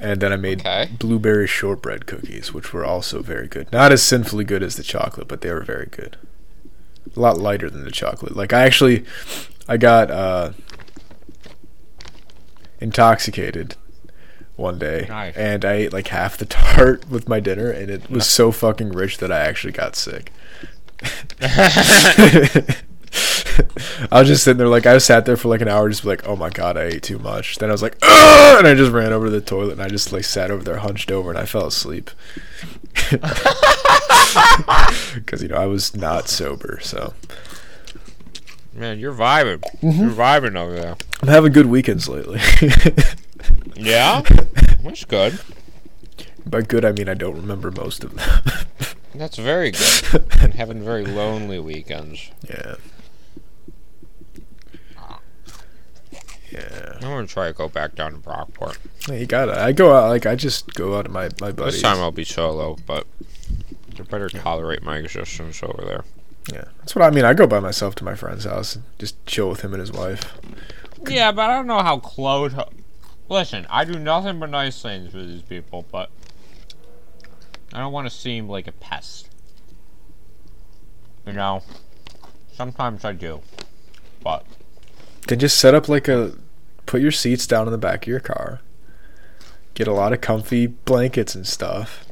[0.00, 0.90] And then I made Okay.
[0.98, 3.70] blueberry shortbread cookies, which were also very good.
[3.70, 6.16] Not as sinfully good as the chocolate, but they were very good.
[7.16, 8.34] A lot lighter than the chocolate.
[8.34, 9.04] Like I actually,
[9.68, 10.54] I got uh,
[12.80, 13.76] intoxicated
[14.58, 15.34] one day, Nice.
[15.36, 18.90] and I ate like half the tart with my dinner, and it was so fucking
[18.90, 20.32] rich that I actually got sick.
[24.10, 26.26] I was just sitting there, like I sat there for like an hour, just like,
[26.26, 27.58] oh my god, I ate too much.
[27.58, 28.58] Then I was like, Ugh!
[28.58, 30.76] and I just ran over to the toilet, and I just like sat over there,
[30.78, 32.10] hunched over, and I fell asleep.
[35.14, 37.14] Because you know I was not sober, so
[38.74, 39.60] Man, you're vibing.
[39.80, 40.00] Mm-hmm.
[40.02, 40.96] You're vibing over there.
[41.22, 42.40] I'm having good weekends lately.
[43.74, 44.22] Yeah,
[44.82, 45.38] that's good.
[46.46, 48.44] By good, I mean I don't remember most of them.
[49.14, 50.24] That's very good.
[50.40, 52.30] and having very lonely weekends.
[52.48, 52.76] yeah.
[56.50, 56.92] Yeah.
[56.94, 58.78] I'm gonna try to go back down to Brockport.
[59.08, 59.60] Yeah, You gotta.
[59.60, 61.74] I go out like I just go out to my my buddies.
[61.74, 63.06] This time I'll be solo, but
[63.96, 66.04] you better tolerate my existence over there.
[66.50, 67.24] Yeah, that's what I mean.
[67.26, 69.92] I go by myself to my friend's house and just chill with him and his
[69.92, 70.38] wife.
[71.06, 72.54] Yeah, but I don't know how close.
[73.28, 76.10] Listen, I do nothing but nice things for these people, but
[77.72, 79.28] I don't want to seem like a pest.
[81.26, 81.62] You know,
[82.52, 83.42] sometimes I do,
[84.22, 84.46] but
[85.26, 86.32] Then just set up like a,
[86.86, 88.60] put your seats down in the back of your car.
[89.74, 92.06] Get a lot of comfy blankets and stuff.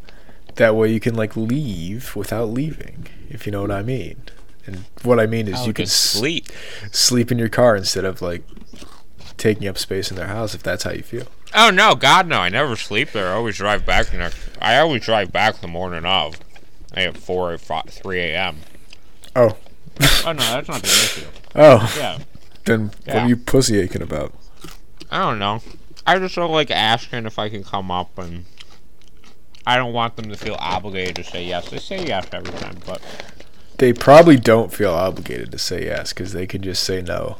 [0.56, 4.20] That way you can like leave without leaving, if you know what I mean.
[4.66, 6.46] And what I mean is oh, I'll you can just s- sleep.
[6.92, 8.42] sleep in your car instead of like
[9.36, 11.26] taking up space in their house if that's how you feel.
[11.54, 12.38] Oh no, God no!
[12.40, 13.28] I never sleep there.
[13.32, 14.38] I always drive back the next.
[14.60, 16.38] I always drive back the morning of.
[16.94, 18.58] I at four or fi- three a.m.
[19.34, 19.56] Oh.
[20.24, 21.26] Oh no, that's not the issue.
[21.58, 22.18] Oh, Yeah,
[22.66, 24.34] then what are you pussy aching about?
[25.10, 25.62] I don't know.
[26.06, 28.44] I just don't like asking if I can come up, and
[29.66, 31.70] I don't want them to feel obligated to say yes.
[31.70, 33.00] They say yes every time, but
[33.78, 37.38] They probably don't feel obligated to say yes because they can just say no.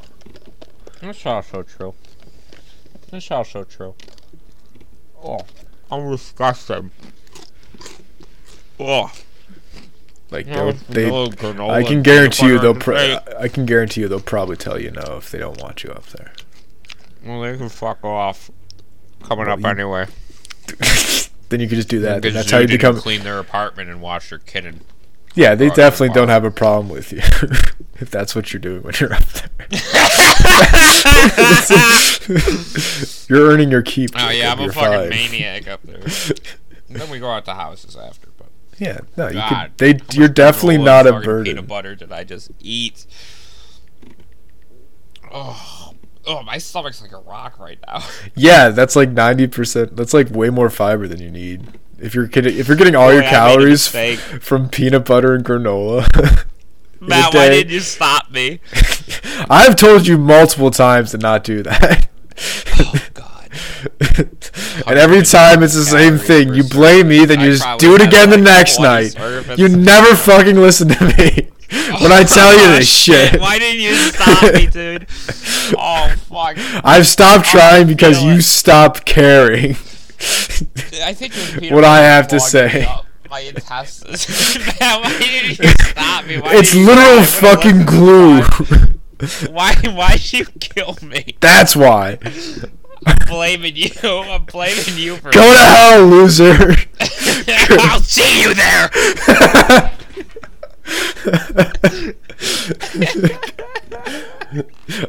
[1.00, 1.94] That's also true.
[3.11, 3.94] That's also true.
[5.22, 5.40] Oh,
[5.90, 6.90] I'm disgusted.
[8.78, 9.11] Oh,
[10.30, 12.74] Like they—they, I can guarantee you they'll.
[12.74, 15.90] Pro- I can guarantee you they'll probably tell you no if they don't want you
[15.90, 16.32] up there.
[17.24, 18.50] Well, they can fuck off.
[19.22, 20.06] Coming Well, up you- anyway.
[21.48, 22.22] then you can just do that.
[22.22, 22.96] That's how you become.
[22.96, 24.80] clean their apartment and watch their kid and
[25.37, 27.18] Yeah, they definitely don't have a problem with you
[28.01, 29.51] if that's what you're doing when you're up there.
[33.29, 34.11] you're earning your keep.
[34.16, 35.09] Oh yeah, I'm a fucking fine.
[35.11, 36.01] maniac up there.
[36.01, 36.09] And
[36.88, 39.79] then we go out to houses after, but Yeah, no, you God, could.
[39.79, 41.44] They, you're definitely not a burden.
[41.44, 43.05] Peanut butter did I just eat?
[45.31, 45.92] Oh,
[46.27, 48.03] oh, my stomach's like a rock right now.
[48.35, 49.96] Yeah, that's like ninety percent.
[49.96, 51.79] That's like way more fiber than you need.
[51.98, 53.88] If you're getting if you're getting all Boy, your I made a calories
[54.44, 56.06] from peanut butter and granola.
[57.00, 58.61] Matt, why did you stop me?
[59.50, 62.09] I've told you multiple times to not do that.
[62.78, 63.50] Oh God.
[64.87, 66.52] and every time it's the same thing.
[66.54, 69.14] You blame me, then you just do it again the next night.
[69.59, 71.48] You never fucking listen to me
[72.00, 73.40] when I tell you Oh, this shit.
[73.40, 75.06] Why didn't you stop me, dude?
[75.78, 76.56] Oh fuck.
[76.85, 79.76] I've stopped trying because you stopped caring.
[81.05, 82.88] I think it was peanut What I have to say.
[83.29, 84.26] My intestines.
[84.79, 86.38] Why didn't you stop me?
[86.38, 88.42] Why It's literal fucking glue.
[89.50, 89.74] Why?
[89.74, 91.37] Why'd you kill me?
[91.40, 92.18] That's why.
[93.07, 93.90] I'm blaming you.
[94.02, 95.31] I'm blaming you for.
[95.33, 96.76] Go to hell, loser.
[97.79, 98.90] I'll see you there.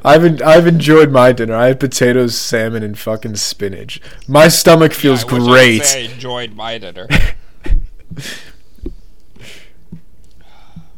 [0.03, 1.55] I've en- I've enjoyed my dinner.
[1.55, 4.01] I had potatoes, salmon, and fucking spinach.
[4.27, 5.83] My stomach feels I wish I great.
[5.83, 7.07] say I enjoyed my dinner.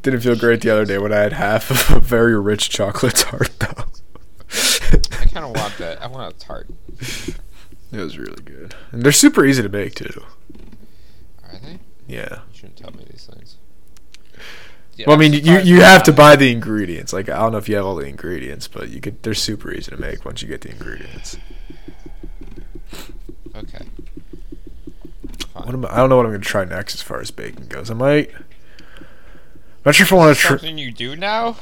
[0.01, 3.15] Didn't feel great the other day when I had half of a very rich chocolate
[3.15, 3.83] tart though.
[5.19, 6.01] I kind of want that.
[6.01, 6.67] I want a tart.
[7.91, 10.23] It was really good, and they're super easy to make too.
[11.43, 11.79] Are they?
[12.07, 12.39] Yeah.
[12.51, 13.48] You shouldn't tell me these things.
[14.99, 17.13] Yeah, Well, I mean, you you have to buy the ingredients.
[17.13, 19.23] Like I don't know if you have all the ingredients, but you could.
[19.23, 21.37] They're super easy to make once you get the ingredients.
[23.55, 23.85] Okay.
[25.53, 25.65] Fine.
[25.65, 27.67] What am I, I don't know what I'm gonna try next as far as baking
[27.67, 27.89] goes.
[27.89, 28.31] I might.
[28.35, 29.05] I'm
[29.85, 30.49] not sure if I want to try.
[30.57, 31.55] Something you do now?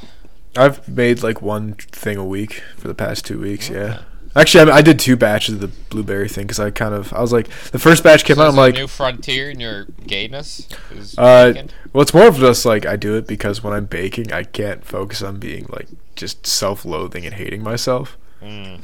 [0.55, 3.69] I've made like one thing a week for the past two weeks.
[3.69, 4.01] Yeah.
[4.37, 7.21] Actually, I, I did two batches of the blueberry thing because I kind of I
[7.21, 8.49] was like the first batch came So out.
[8.49, 10.67] I'm like, new frontier in your gayness.
[10.91, 11.69] Is Uh, bacon?
[11.91, 14.85] well, it's more of just like I do it because when I'm baking, I can't
[14.85, 18.79] focus on being like just self-loathing and hating myself, Mm.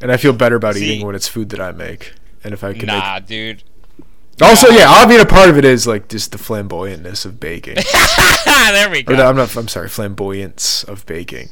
[0.00, 2.12] and I feel better about See- eating when it's food that I make.
[2.44, 3.64] And if I can Nah, dude.
[3.98, 7.40] make, also yeah, I mean a part of it is like just the flamboyantness of
[7.40, 7.74] baking.
[8.44, 9.14] there we go.
[9.14, 9.56] or no, I'm not.
[9.56, 11.50] I'm sorry, flamboyance of baking.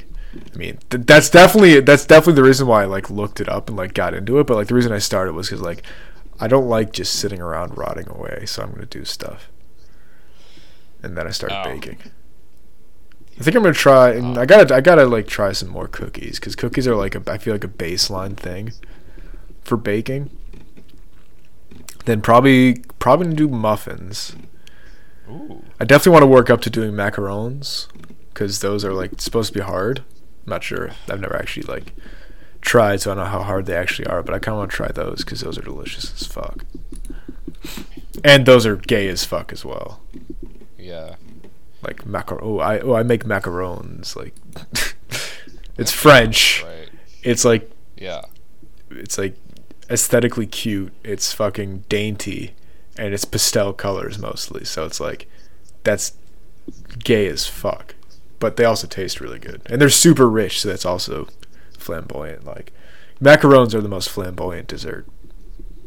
[0.55, 3.69] I mean, th- that's definitely that's definitely the reason why I like looked it up
[3.69, 4.47] and like got into it.
[4.47, 5.83] But like the reason I started was because like
[6.41, 9.51] I don't like just sitting around rotting away, so I'm gonna do stuff.
[11.03, 11.65] And then I started Oh.
[11.65, 11.99] baking.
[13.39, 14.41] I think I'm gonna try, and Oh.
[14.41, 17.39] I gotta I gotta like try some more cookies because cookies are like a I
[17.39, 18.73] feel like a baseline thing
[19.63, 20.31] for baking.
[22.05, 24.35] Then probably probably gonna do muffins.
[25.29, 25.63] Ooh.
[25.81, 27.89] I definitely want to work up to doing macarons
[28.33, 30.05] because those are like supposed to be hard.
[30.47, 30.93] I'm not sure.
[31.09, 31.93] I've never actually like
[32.61, 34.23] tried, so I don't know how hard they actually are.
[34.23, 36.65] But I kind of want to try those because those are delicious as fuck,
[38.25, 40.01] and those are gay as fuck as well.
[40.79, 41.17] Yeah.
[41.83, 42.39] Like macar.
[42.41, 44.15] Oh, I oh I make macarons.
[44.17, 44.35] Like
[45.77, 46.63] it's French.
[46.65, 46.89] Right.
[47.23, 48.23] It's like Yeah.
[48.91, 49.37] it's like
[49.91, 50.93] aesthetically cute.
[51.03, 52.55] It's fucking dainty,
[52.97, 54.65] and it's pastel colors mostly.
[54.65, 55.29] So it's like
[55.83, 56.13] that's
[57.01, 57.96] gay as fuck.
[58.39, 60.61] But they also taste really good, and they're super rich.
[60.61, 61.29] So that's also
[61.79, 62.45] flamboyant.
[62.45, 62.73] Like
[63.21, 65.07] macarons are the most flamboyant dessert,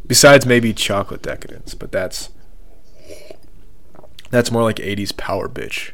[0.07, 1.73] besides maybe chocolate decadence.
[1.75, 2.29] But that's
[4.31, 5.91] that's more like '80s power bitch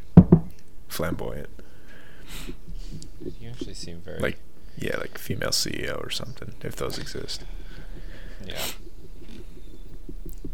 [0.87, 1.49] flamboyant.
[3.39, 4.19] You actually seem very.
[4.19, 4.39] Like
[4.77, 7.43] yeah, like female CEO or something if those exist.
[8.45, 8.61] Yeah.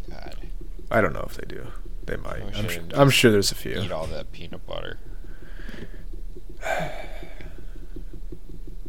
[0.08, 0.36] God.
[0.90, 1.66] I don't know if they do.
[2.04, 2.42] They might.
[2.42, 3.80] I'm, I su- didn't I'm sure there's a few.
[3.80, 4.98] Eat all that peanut butter.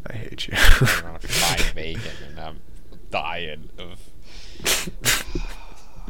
[0.06, 0.54] I hate you.
[0.56, 2.60] I'm on fried bacon and I'm
[3.10, 4.00] dying of.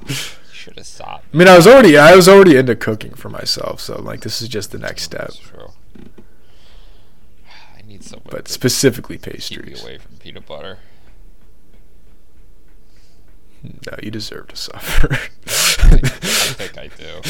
[0.53, 1.24] should have stopped.
[1.33, 4.42] I mean, I was already I was already into cooking for myself, so like this
[4.42, 5.20] is just the next step.
[5.29, 5.68] That's true.
[7.79, 9.83] I need someone But specifically pastries.
[9.83, 10.79] away from peanut butter.
[13.62, 15.14] No, you deserve to suffer.
[15.14, 15.96] I
[16.59, 17.22] think I do.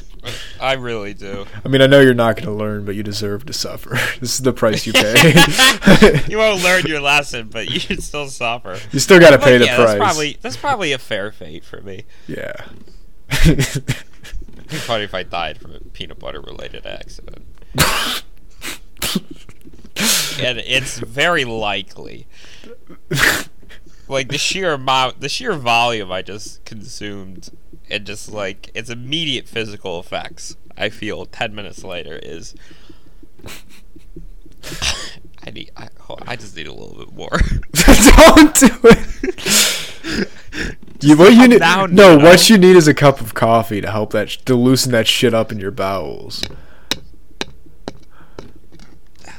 [0.60, 1.46] I really do.
[1.64, 3.98] I mean, I know you're not going to learn, but you deserve to suffer.
[4.20, 6.22] This is the price you pay.
[6.28, 8.78] you won't learn your lesson, but you should still suffer.
[8.92, 9.88] You still got to pay the yeah, price.
[9.88, 12.04] That's probably that's probably a fair fate for me.
[12.26, 12.52] yeah.
[13.46, 13.86] It'd
[14.68, 17.46] be funny if I died from a peanut butter related accident.
[20.40, 22.26] and it's very likely.
[24.10, 27.50] Like the sheer amount, the sheer volume I just consumed,
[27.88, 32.54] and just like its immediate physical effects, I feel ten minutes later is.
[35.46, 35.70] I need.
[35.76, 37.30] I, hold- I just need a little bit more.
[37.72, 40.28] Don't do it.
[41.02, 41.60] You, what you need?
[41.60, 42.24] down, no, you know?
[42.24, 45.06] what you need is a cup of coffee to help that sh- to loosen that
[45.06, 46.42] shit up in your bowels.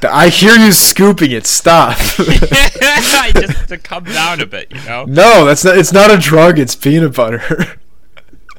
[0.03, 1.45] I hear you scooping it.
[1.45, 1.97] Stop.
[2.17, 5.05] I just to come down a bit, you know.
[5.05, 5.77] no, that's not.
[5.77, 6.57] It's not a drug.
[6.59, 7.41] It's peanut butter.
[7.49, 7.77] It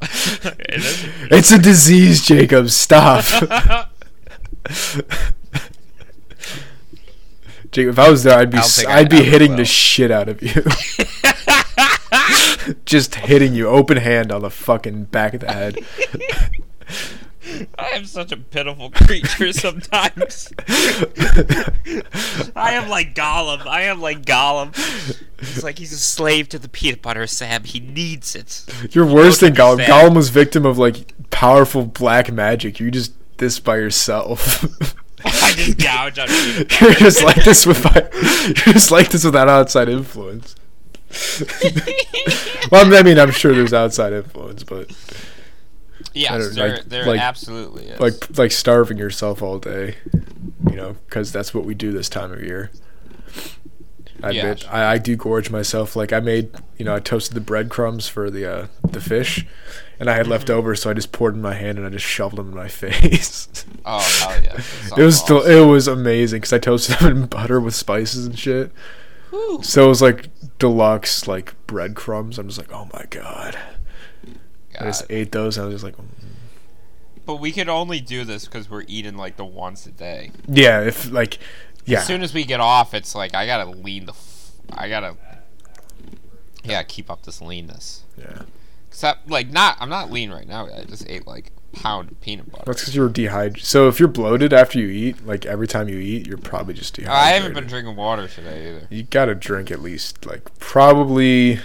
[1.31, 2.71] it's a disease, Jacob.
[2.71, 3.25] Stop.
[7.71, 9.65] Jacob, if I was there, I'd be I don't s- think I'd be hitting the
[9.65, 10.63] shit out of you.
[12.85, 15.79] Just hitting you open hand on the fucking back of the head.
[17.79, 20.53] I am such a pitiful creature sometimes.
[22.55, 23.67] I am like Gollum.
[23.67, 24.69] I am like Gollum.
[25.39, 27.65] It's like he's a slave to the peanut butter, Sam.
[27.65, 28.65] He needs it.
[28.91, 29.85] You're worse than Gollum.
[29.85, 32.79] Gollum was victim of like powerful black magic.
[32.79, 34.65] You're just this by yourself.
[35.25, 39.49] I just gouge on peanut You're just like this with you're just like this without
[39.49, 40.55] outside influence.
[42.71, 44.91] well, I mean, I'm sure there's outside influence, but
[46.15, 48.01] Yes, there, like- there like- absolutely is.
[48.01, 49.97] like like starving yourself all day.
[50.71, 52.71] you know, because that's what we do this time of year.
[54.23, 54.73] I Yeah, admit.
[54.73, 55.97] I, I do gorge myself.
[55.97, 59.45] Like I made, you know, I toasted the breadcrumbs for the uh, the fish,
[59.99, 60.31] and I had Mm-hmm.
[60.33, 62.55] left over, so I just poured in my hand and I just shoved them in
[62.55, 63.49] my face.
[63.85, 64.53] Oh hell yeah!
[64.97, 68.27] It was sounds still, it was amazing because I toasted them in butter with spices
[68.27, 68.71] and shit.
[69.31, 69.61] Whew.
[69.63, 72.39] So it was like deluxe like breadcrumbs.
[72.39, 73.59] I'm just like, oh my god.
[74.81, 76.05] I just ate those and I was just like, mm.
[77.25, 80.33] But we could only do this because we're eating like the once a day.
[80.49, 81.39] yeah, if like,
[81.85, 84.13] yeah, As soon as we get off, it's like I gotta lean the.
[84.13, 85.17] F- I gotta.
[86.65, 88.05] Yeah, keep up this leanness.
[88.19, 88.43] yeah.
[88.89, 89.77] Except like not.
[89.81, 90.67] I'm not lean right now.
[90.67, 92.65] I just ate like a pound of peanut butter.
[92.67, 93.65] That's because you were dehydrated.
[93.65, 96.95] So if you're bloated after you eat, like every time you eat, you're probably just
[96.95, 97.25] dehydrated.
[97.25, 98.87] I haven't been drinking water today either.
[98.91, 101.59] You gotta drink at least like probably,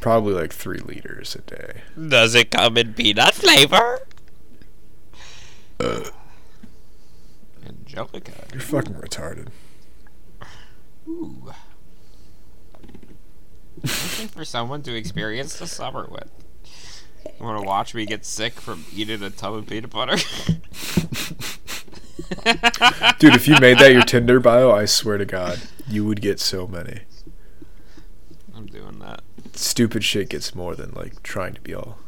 [0.00, 1.82] probably like three liters a day.
[2.08, 4.00] Does it come in peanut flavor?
[5.78, 6.10] Uh.
[7.66, 8.32] Angelica.
[8.52, 9.48] You're fucking retarded.
[11.08, 11.52] Ooh.
[13.82, 16.30] Looking for someone to experience the summer with.
[17.24, 20.16] You want to watch me get sick from eating a tub of peanut butter?
[23.18, 26.40] Dude, if you made that your Tinder bio, I swear to God, you would get
[26.40, 27.00] so many.
[29.50, 29.58] I'm doing that.
[29.58, 31.98] Stupid shit gets more than like trying to be all.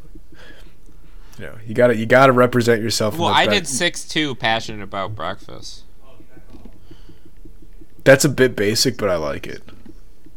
[1.38, 3.18] You know, you gotta you gotta represent yourself.
[3.18, 5.84] Well, I did six two, passionate about breakfast.
[8.04, 9.62] That's a bit basic, but I like it.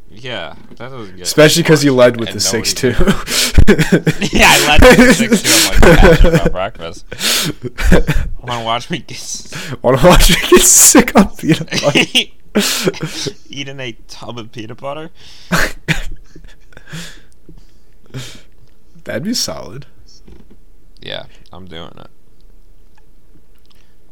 [0.10, 1.22] Yeah, that was good.
[1.22, 2.90] Especially because you led with the six two.
[4.38, 5.50] yeah, I led with the six two.
[5.50, 7.06] I'm like passionate about breakfast.
[8.42, 12.00] Want to watch me get Want to watch me get sick on peanut butter?
[13.50, 15.10] eating a tub of peanut butter?
[19.04, 19.86] That'd be solid.
[21.02, 22.10] Yeah, I'm doing it.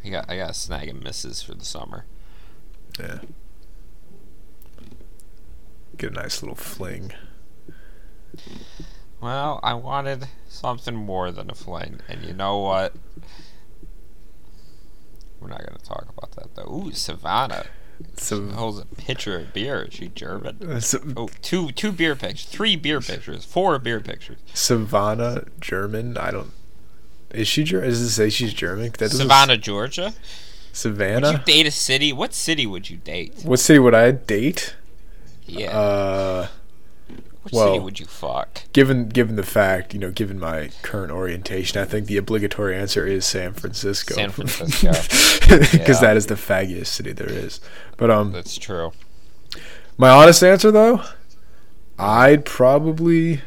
[0.06, 2.06] I got I got snag and misses for the summer.
[3.00, 3.20] Yeah.
[5.98, 7.14] Get a nice little fling.
[9.22, 12.94] Well, I wanted something more than a fling, and you know what?
[15.40, 16.72] We're not gonna talk about that though.
[16.72, 17.66] Ooh, Savannah
[18.18, 19.84] So, holds a pitcher of beer.
[19.84, 20.82] Is she German?
[20.82, 24.38] so Oh, two two beer pictures, three beer pictures, four beer pictures.
[24.54, 26.18] Savannah German.
[26.18, 26.52] I don't.
[27.32, 27.90] Is she German?
[27.90, 28.92] Does it say she's German?
[28.98, 30.04] That Savannah, Georgia.
[30.06, 30.20] Would you
[30.74, 31.44] Savannah.
[31.46, 32.14] date a city?
[32.14, 33.34] What city would you date?
[33.44, 34.76] What city would I date?
[35.46, 35.78] Yeah.
[35.78, 36.48] Uh,
[37.44, 38.64] what well- city would you fuck?
[38.74, 43.06] given given the fact, you know, given my current orientation, I think the obligatory answer
[43.06, 44.16] is San Francisco.
[44.16, 44.90] San Francisco.
[45.50, 46.08] Because Yeah.
[46.08, 47.60] that is the faggiest city there is.
[47.98, 48.92] But um, That's true.
[49.98, 51.04] my honest answer though,
[52.00, 53.42] I'd probably,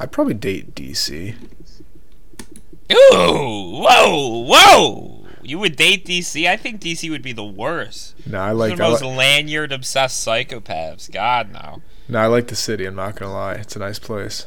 [0.00, 1.34] I'd probably date DC.
[2.92, 5.23] Ooh, whoa, whoa!
[5.44, 6.46] You would date DC?
[6.48, 8.14] I think DC would be the worst.
[8.26, 11.10] No, I like the I most li- lanyard obsessed psychopaths.
[11.12, 11.82] God no.
[12.08, 12.84] no, I like the city.
[12.86, 14.46] I'm not gonna lie, it's a nice place.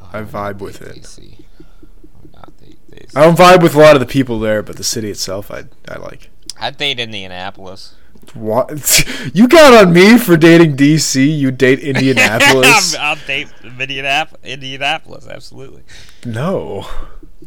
[0.00, 1.02] Oh, I vibe with it.
[1.02, 1.38] DC.
[1.40, 3.16] I would not date DC.
[3.16, 5.64] I don't vibe with a lot of the people there, but the city itself, I
[5.88, 6.30] I like.
[6.60, 7.94] I'd date Indianapolis.
[8.32, 9.04] What?
[9.34, 11.36] You got on me for dating DC?
[11.38, 12.94] You date Indianapolis?
[13.00, 15.82] I'll date Indianap- Indianapolis, absolutely.
[16.24, 16.86] no.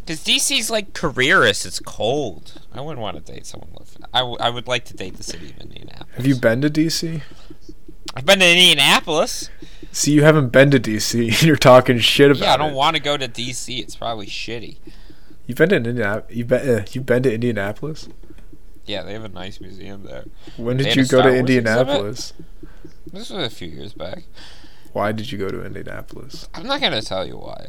[0.08, 1.66] Because DC's like careerist.
[1.66, 2.62] It's cold.
[2.74, 3.97] I wouldn't want to date someone with.
[4.14, 6.16] I, w- I would like to date the city of Indianapolis.
[6.16, 7.22] Have you been to DC?
[8.16, 9.49] I've been to Indianapolis.
[9.91, 11.41] See, you haven't been to DC.
[11.45, 12.76] You're talking shit about Yeah, I don't it.
[12.76, 13.80] want to go to DC.
[13.80, 14.78] It's probably shitty.
[15.45, 16.36] You've been to Indianapolis.
[16.36, 16.70] You've been.
[16.70, 18.08] Uh, you've been to Indianapolis.
[18.86, 20.24] Yeah, they have a nice museum there.
[20.55, 22.34] When did you go Star to Wars Indianapolis?
[23.12, 24.24] This was a few years back.
[24.93, 26.47] Why did you go to Indianapolis?
[26.53, 27.68] I'm not gonna tell you why.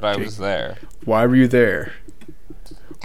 [0.00, 0.24] But I Jake.
[0.24, 0.78] was there.
[1.04, 1.92] Why were you there?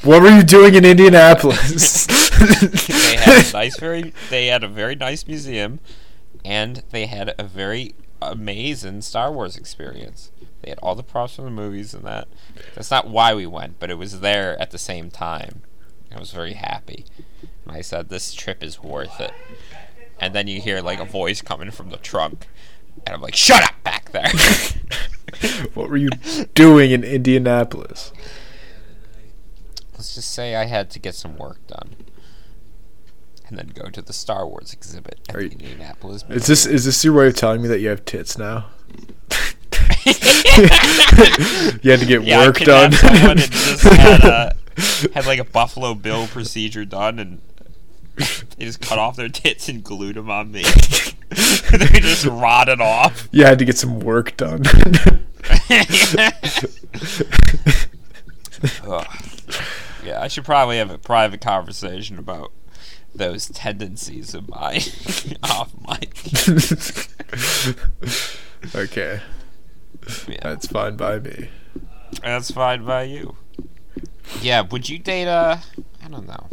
[0.04, 2.08] What were you doing in Indianapolis?
[2.36, 4.14] They had a nice, very.
[4.30, 5.80] They had a very nice museum,
[6.44, 10.32] and they had a very amazing Star Wars experience.
[10.62, 12.28] They had all the props from the movies and that.
[12.76, 15.62] That's not why we went, but it was there at the same time.
[16.14, 17.06] I was very happy.
[17.66, 19.32] And I said, "This trip is worth it."
[20.20, 22.48] And then you hear like a voice coming from the trunk,
[23.06, 24.32] and I'm like, "Shut up back there."
[25.74, 26.10] what were you
[26.54, 28.12] doing in Indianapolis?
[29.94, 31.96] Let's just say I had to get some work done.
[33.48, 37.04] And then go to the Star Wars exhibit at you- Indianapolis Is this is this
[37.04, 38.66] your way of telling me that you have tits now?
[40.06, 42.92] you had to get yeah, work I done.
[42.92, 44.50] kidnapped someone just had, uh,
[45.14, 47.42] had like a Buffalo Bill procedure done, and
[48.58, 50.64] they just cut off their tits and glued them on me.
[51.72, 53.28] they just rotted off.
[53.32, 54.64] you had to get some work done.
[60.04, 62.52] Yeah, I should probably have a private conversation about
[63.14, 64.82] those tendencies of mine
[65.44, 66.16] off mic.
[68.76, 69.20] okay,
[70.28, 71.50] Yeah, that's fine by me.
[72.22, 73.36] that's fine by you.
[74.42, 75.62] Yeah, would you date a?
[76.04, 76.48] I don't know.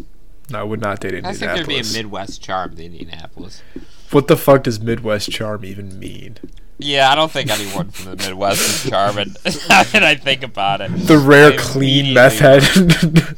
[0.52, 1.42] No, I would not date Indianapolis.
[1.42, 1.66] I Indianapolis.
[1.66, 3.62] think there'd be a Midwest charm to Indianapolis.
[4.10, 6.36] what the fuck does Midwest charm even mean?
[6.78, 9.28] Yeah, I don't think anyone from the Midwest is charming.
[9.68, 10.88] now that I think about it.
[10.90, 12.62] The rare I clean meth head.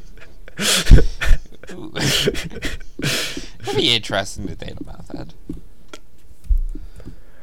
[3.66, 5.34] It'd be interesting to date a meth head.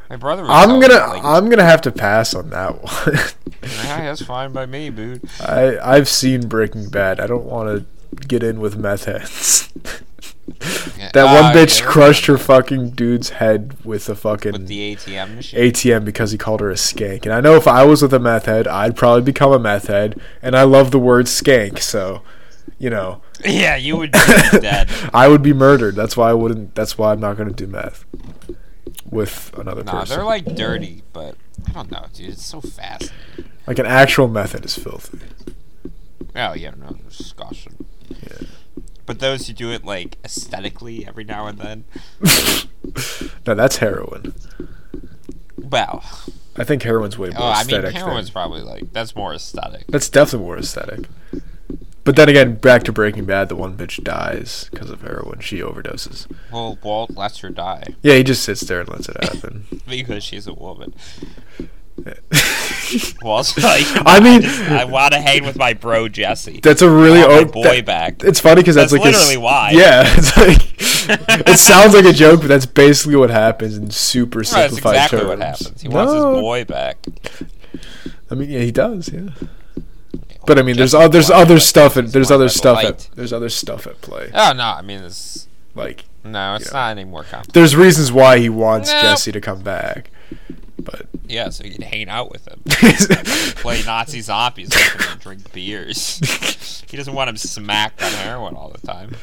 [0.10, 0.42] My brother.
[0.44, 3.18] Was I'm gonna like, I'm gonna have to pass on that one.
[3.64, 5.22] Yeah, that's fine by me, dude.
[5.40, 7.20] I I've seen Breaking Bad.
[7.20, 7.86] I don't want to
[8.28, 9.70] get in with meth heads.
[11.14, 14.95] that Uh, one bitch yeah, crushed her fucking dude's head with a fucking with the
[14.95, 15.59] ATM machine.
[15.59, 17.24] ATM because he called her a skank.
[17.24, 19.88] And I know if I was with a meth head, I'd probably become a meth
[19.88, 20.20] head.
[20.41, 22.22] And I love the word skank, so
[22.78, 24.20] you know yeah, you would be
[24.59, 24.89] dead.
[25.14, 25.95] I would be murdered.
[25.95, 26.76] That's why I wouldn't.
[26.76, 28.05] That's why I'm not gonna do meth
[29.09, 30.16] with another Nah, person.
[30.18, 31.36] they're like dirty, but
[31.68, 32.30] I don't know, dude.
[32.30, 33.12] It's so fast.
[33.68, 35.20] Like an actual method is filthy.
[36.36, 37.86] Oh yeah, no, they're disgusting.
[39.06, 41.84] But those who do it like aesthetically every now and then,
[43.47, 44.34] no, that's heroin.
[45.58, 46.04] well,
[46.56, 47.93] I think heroin's way more oh, I mean, aesthetic.
[47.93, 49.86] than- heroin's probably like that's more aesthetic.
[49.88, 51.08] That's definitely more aesthetic.
[52.04, 55.39] But then again, back to Breaking Bad, the one bitch dies because of heroin.
[55.39, 56.26] She overdoses.
[56.52, 59.68] Well, Walt lets her die Yeah, he just sits there and lets it happen.
[59.88, 60.95] because she's a woman.
[63.22, 66.60] Walt's like, I mean- just- I want to hang with my bro Jesse.
[66.62, 68.24] that's a really old boy that- back.
[68.24, 69.72] It's funny because that's, That's like a literally why.
[69.76, 74.39] Yeah, it's like it sounds like a joke, but that's basically what happens in super
[74.39, 75.30] No, that's simplified exactly terms.
[75.30, 75.82] what happens.
[75.82, 76.97] He wants his boy back.
[78.30, 79.10] I mean, yeah, he does.
[79.12, 79.30] Yeah,
[80.45, 83.49] but I mean, there's o- there's other stuff he's there's other stuff at there's other
[83.49, 84.30] stuff at play.
[84.34, 86.74] Oh no, I mean it's Like no, it's Yeah.
[86.74, 87.54] not any more complicated.
[87.54, 89.02] there's reasons why he wants No.
[89.02, 90.12] Jesse to come back,
[91.32, 92.62] Yeah, so you can hang out with him,
[93.62, 96.84] play Nazi zombies with him, and drink beers.
[96.90, 99.16] he doesn't want him smacked on heroin all the time.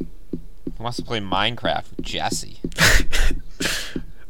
[0.00, 2.58] He wants to play Minecraft with Jesse.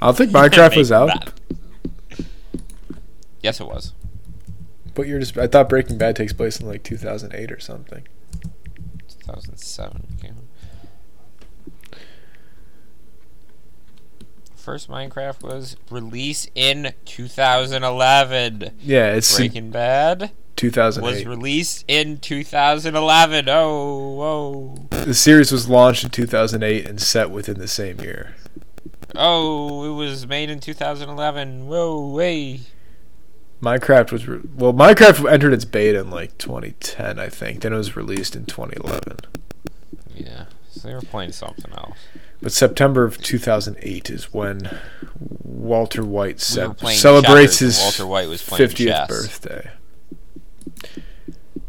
[0.02, 1.06] I don't think Minecraft was out.
[1.06, 1.32] that-
[3.42, 3.94] Yes, it was.
[4.94, 8.06] But you're just I thought Breaking Bad takes place in like 2008 or something.
[9.08, 10.32] 2007 came
[11.92, 11.96] out.
[14.70, 18.70] First Minecraft was released in 2011.
[18.80, 20.30] Yeah, it's in Breaking Bad
[20.62, 23.48] was released in 2011.
[23.48, 24.88] Oh, whoa.
[24.90, 28.36] the series was launched in 2008 and set within the same year.
[29.16, 31.66] Oh, it was made in 2011.
[31.66, 32.60] Whoa, way.
[33.60, 37.62] Minecraft was re- well, Minecraft entered its beta in like 2010, I think.
[37.62, 39.16] Then it was released in 2011.
[40.14, 41.98] Yeah, so they were playing something else.
[42.42, 44.78] But September of 2008 is when
[45.42, 49.08] Walter White We celebrates his Walter White was 50th chess.
[49.08, 49.70] birthday.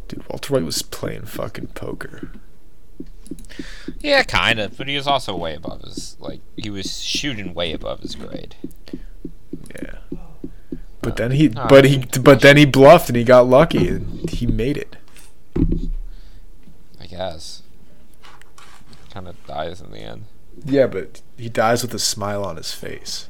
[0.07, 2.31] Dude, Walter White was playing fucking poker.
[3.99, 7.73] Yeah, kind of, but he was also way above his like he was shooting way
[7.73, 8.55] above his grade.
[9.75, 9.95] Yeah.
[11.01, 13.47] But then he, No, but I he, uh, but then he bluffed and he got
[13.47, 14.95] lucky and he made it.
[16.99, 17.63] I guess.
[19.11, 20.25] Kind of dies in the end.
[20.65, 23.27] Yeah, but he dies with a smile on his face.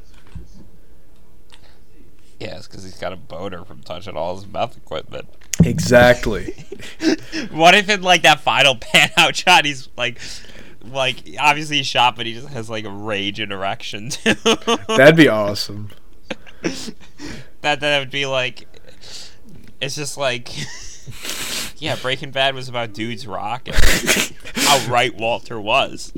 [2.39, 5.29] Yeah, it's because he's got a boner from touching all his mouth equipment.
[5.63, 6.65] Exactly.
[7.51, 10.19] what if in like that final pan out shot, he's like,
[10.83, 14.33] like obviously he's shot, but he just has like a rage and erection too.
[14.87, 15.89] That'd be awesome.
[17.61, 18.67] that that would be like,
[19.79, 20.49] it's just like,
[21.81, 23.75] yeah, Breaking Bad was about dudes rock and
[24.55, 26.13] how right Walter was.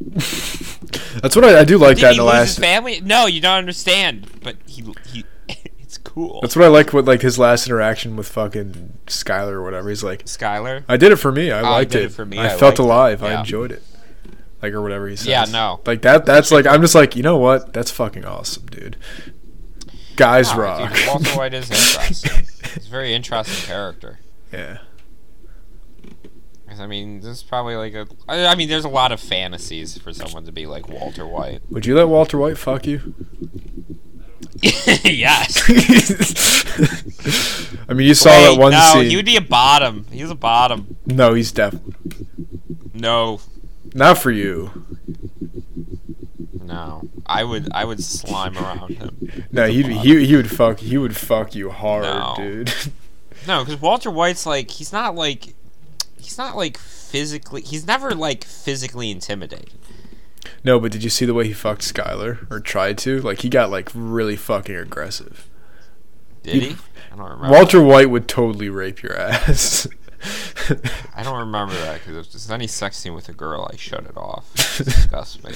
[0.00, 2.60] That's what I, I do like Did that he in the lose his last.
[2.60, 3.00] family?
[3.00, 4.28] No, you don't understand.
[4.42, 5.24] But he he,
[5.80, 6.40] it's cool.
[6.40, 9.88] That's what I like with like his last interaction with fucking Skyler or whatever.
[9.88, 10.84] He's like, Skyler.
[10.88, 11.50] I did it for me.
[11.50, 12.04] I oh, I liked did it.
[12.06, 12.38] it for me.
[12.38, 12.82] I, I felt liked it.
[12.82, 13.22] alive.
[13.24, 13.82] I enjoyed it.
[14.62, 15.26] Like or whatever he says.
[15.26, 15.80] Yeah, no.
[15.84, 16.24] Like that.
[16.26, 17.72] That's like I'm just like you know what?
[17.72, 18.96] That's fucking awesome, dude.
[20.14, 20.94] Guys ah, Wow, rock.
[20.94, 22.46] dude, Walter White is interesting.
[22.74, 24.20] He's a very interesting character.
[24.56, 24.78] Yeah.
[26.78, 28.06] I mean, there's probably like a.
[28.28, 31.62] I mean, there's a lot of fantasies for someone to be like Walter White.
[31.70, 33.14] Would you let Walter White fuck you?
[35.04, 35.62] yes.
[37.88, 39.16] I mean, you saw Wait, that one no, scene.
[39.16, 40.06] would be a bottom.
[40.10, 40.96] He's a bottom.
[41.06, 41.74] No, he's def.
[42.92, 43.40] No,
[43.94, 44.84] Not for you.
[46.52, 47.08] no.
[47.26, 47.68] I would.
[47.72, 49.46] I would slime around him.
[49.50, 49.98] No, he bottom.
[49.98, 52.34] he he would fuck he would fuck you hard, No.
[52.36, 52.72] dude.
[53.46, 55.54] No, because Walter White's like he's not like
[56.18, 57.62] he's not like physically.
[57.62, 59.78] He's never like physically intimidating.
[60.64, 63.20] No, but did you see the way he fucked Skyler or tried to?
[63.20, 65.48] Like he got like really fucking aggressive.
[66.42, 66.76] Did He- he?
[67.12, 67.50] I don't remember.
[67.56, 69.86] Walter White would totally rape your ass.
[71.14, 74.04] I don't remember that because if there's any sex scene with a girl, I shut
[74.04, 74.50] it off.
[74.80, 75.52] It disgusts me.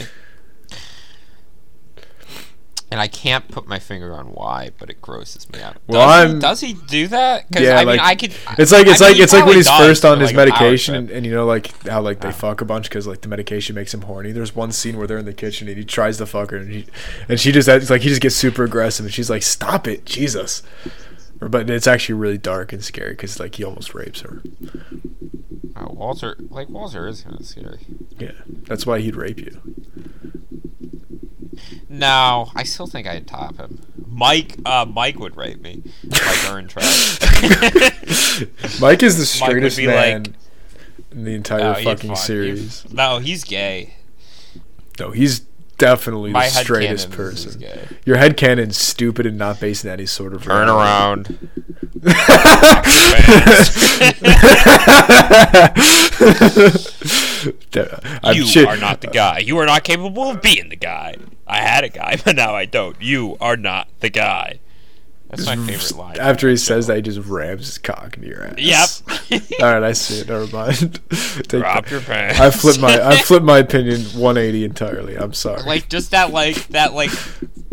[2.92, 5.76] And I can't put my finger on why, but it grosses me out.
[5.86, 7.46] Well, does, I'm- he, does he do that?
[7.50, 8.34] Yeah, I mean, like, I could.
[8.58, 10.96] It's like it's I like he it's like when he's first on his like, medication,
[10.96, 13.76] and, and you know like how like they fuck a bunch because like the medication
[13.76, 14.32] makes him horny.
[14.32, 16.68] There's one scene where they're in the kitchen and he tries to fuck her, and
[16.68, 16.86] he
[17.28, 20.04] and she just it's like he just gets super aggressive, and she's like, "Stop it,
[20.04, 20.64] Jesus!"
[21.38, 24.42] But it's actually really dark and scary because like he almost rapes her.
[25.76, 27.78] Oh, Walter, like Walter is kind of scary.
[28.18, 29.60] Yeah, that's why he'd rape you.
[31.92, 33.80] No, I still think I'd top him.
[34.06, 36.80] Mike, uh, Mike would rape me, like Ehrmantraut.
[38.80, 40.32] Mike is the straightest be man like-
[41.10, 42.82] in the entire Oh, he'd fucking series.
[42.82, 43.94] He'd- no, he's gay.
[45.00, 45.40] No, he's
[45.80, 47.96] definitely My the straightest canon is he's person.
[48.04, 51.34] Your head canon's stupid and not based in any sort of Turn reality.
[51.34, 51.48] around.
[58.22, 59.38] I'm you shit- are not the guy.
[59.38, 61.16] You are not capable of being the guy.
[61.46, 63.00] I had a guy, but now I don't.
[63.00, 64.60] You are not the guy.
[65.30, 66.16] That's my favorite line.
[66.18, 69.02] After he says that, he just rams his cock into your ass.
[69.08, 69.42] Yep.
[69.62, 70.28] All right, I see it.
[70.28, 71.00] Never mind.
[71.48, 71.90] Drop that.
[71.90, 72.40] your pants.
[72.40, 75.16] I flipped my I flipped my opinion 180 entirely.
[75.16, 75.62] I'm sorry.
[75.62, 77.10] like just that like that like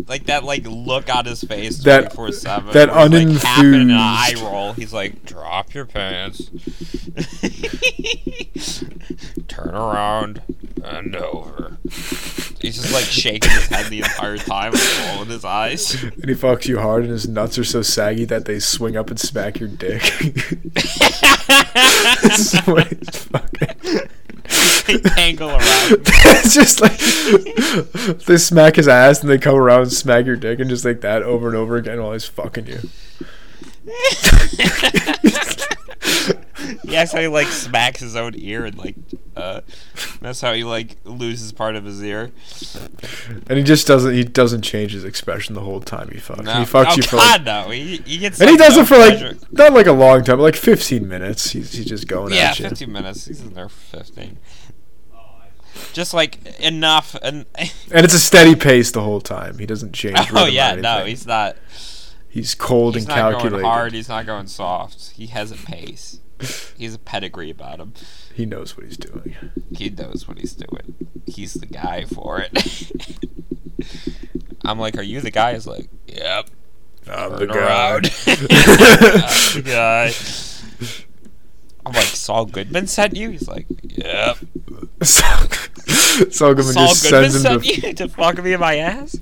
[0.06, 4.32] like that like look on his face That- 24 7 that like in an eye
[4.38, 6.48] roll he's like drop your pants
[9.48, 10.42] turn around
[10.84, 11.76] and over
[12.60, 16.34] he's just like shaking his head the entire time and rolling his eyes and he
[16.34, 19.60] fucks you hard, and his nuts are so saggy that they swing up and smack
[19.60, 20.02] your dick.
[22.20, 24.08] It's the fucking-
[24.86, 26.98] they tangle around it's just like
[28.26, 31.02] they smack his ass and they come around and smack your dick and just like
[31.02, 32.78] that over and over again while he's fucking you.
[36.84, 38.94] He actually like smacks his own ear and like
[39.36, 39.60] uh
[40.20, 42.30] that's how he like loses part of his ear
[43.48, 46.44] And he just doesn't he doesn't change his expression the whole time he fucks.
[46.44, 46.54] no.
[46.54, 47.70] He fucks oh, you for God, like no.
[47.72, 50.38] He, he gets and he does no it for like not like a long time,
[50.38, 51.50] but like 15 minutes.
[51.50, 52.64] He's he's just going Yeah, at you.
[52.64, 53.24] Yeah, 15 minutes.
[53.26, 54.38] He's in there for 15.
[55.92, 57.14] Just like enough.
[57.22, 57.46] And
[57.92, 59.58] And it's a steady pace the whole time.
[59.58, 60.18] He doesn't change.
[60.32, 61.56] oh yeah, no, he's not.
[62.28, 63.50] he's cold He's and not calculated.
[63.62, 63.92] going hard.
[63.92, 65.10] He's not going soft.
[65.10, 66.20] He has a pace.
[66.76, 67.94] He has a pedigree about him.
[68.34, 69.34] He knows what he's doing.
[69.74, 70.94] He knows what he's doing.
[71.26, 72.92] He's the guy for it.
[74.64, 75.54] I'm like, are you the guy?
[75.54, 76.48] He's like, yep.
[77.10, 77.94] I'm the guy.
[77.96, 78.02] I'm
[79.54, 80.12] the guy.
[81.86, 83.30] I'm like, Saul Goodman sent you?
[83.30, 84.36] He's like, yep.
[85.02, 85.48] Saul,
[86.30, 87.86] Saul Goodman Saul just Goodman sends him sent to.
[87.88, 89.12] you to fuck me in my ass?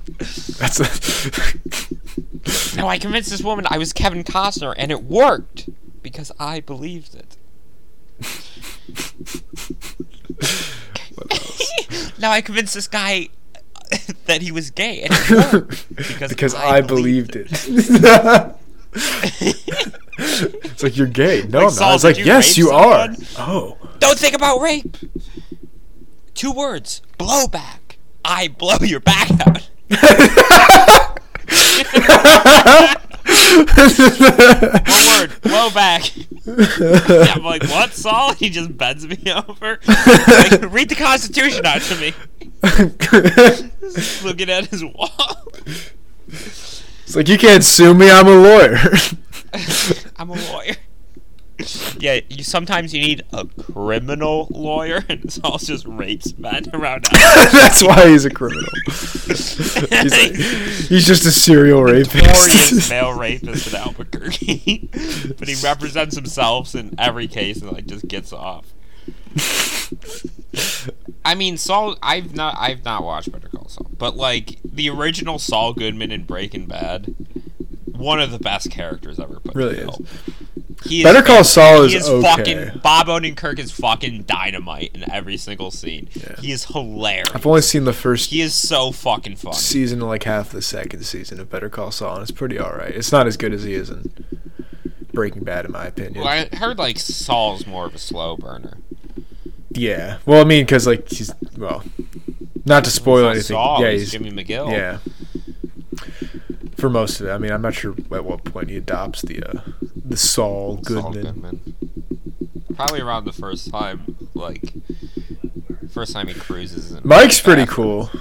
[0.59, 5.69] That's a, No, I convinced this woman I was Kevin Costner, and it worked
[6.11, 7.37] because I believed it.
[12.19, 13.29] now I convinced this guy
[14.25, 15.11] that he was gay, and
[15.95, 17.47] because, because I, believed it.
[20.17, 21.43] it's like you're gay.
[21.43, 21.95] No, Like, I'm not.
[21.95, 23.09] It's like you yes, you are.
[23.37, 24.97] Oh, Don't think about rape.
[26.33, 27.97] Two words: blowback.
[28.25, 29.69] I blow your back out.
[33.27, 36.27] One word: blowback.
[37.35, 38.33] I'm like, what, Saul?
[38.33, 39.17] He just bends me
[39.47, 39.79] over.
[39.87, 42.13] Like, read the Constitution out to me.
[44.27, 45.51] Looking at his wall.
[46.27, 48.09] it's like you can't sue me.
[48.09, 48.77] I'm a lawyer.
[50.15, 50.75] I'm a lawyer.
[51.99, 57.05] Yeah, you sometimes you need a criminal lawyer, and Saul just rapes men around.
[57.11, 58.69] That's why he's a criminal.
[58.85, 62.89] he's, like, he's just a serial rapist.
[62.89, 64.89] male rapist in Albuquerque,
[65.39, 68.73] but he represents himself in every case and like just gets off.
[71.25, 71.97] I mean, Saul.
[72.03, 72.55] I've not.
[72.57, 77.15] I've not watched Better Call Saul, but like the original Saul Goodman in Breaking Bad,
[77.85, 79.55] one of the best characters ever put.
[79.55, 79.99] Really in is.
[80.87, 82.21] He Better Call Saul he is is okay.
[82.23, 86.09] fucking Bob Odenkirk is fucking dynamite in every single scene.
[86.13, 86.35] Yeah.
[86.39, 87.29] He is hilarious.
[87.33, 89.55] I've only seen the first he is so fucking funny.
[89.55, 92.93] season, like half the second season of Better Call Saul, and it's pretty all right.
[92.93, 94.11] It's not as good as he is in
[95.13, 96.23] Breaking Bad, in my opinion.
[96.23, 98.77] Well, I heard like Saul's more of a slow burner.
[99.71, 100.17] Yeah.
[100.25, 101.83] Well, I mean, because like he's well,
[102.65, 103.55] not to spoil He's anything.
[103.55, 104.71] Saul, yeah, he's Jimmy McGill.
[104.71, 104.99] yeah.
[106.77, 109.41] For most of it, I mean, I'm not sure at what point he adopts the
[109.41, 109.61] uh,
[110.09, 111.23] the Saul Saul Goodman.
[111.23, 111.75] Goodman.
[112.75, 114.61] Probably around the first time, like,
[115.91, 116.91] first time he cruises.
[116.91, 118.09] in Mike's pretty cool.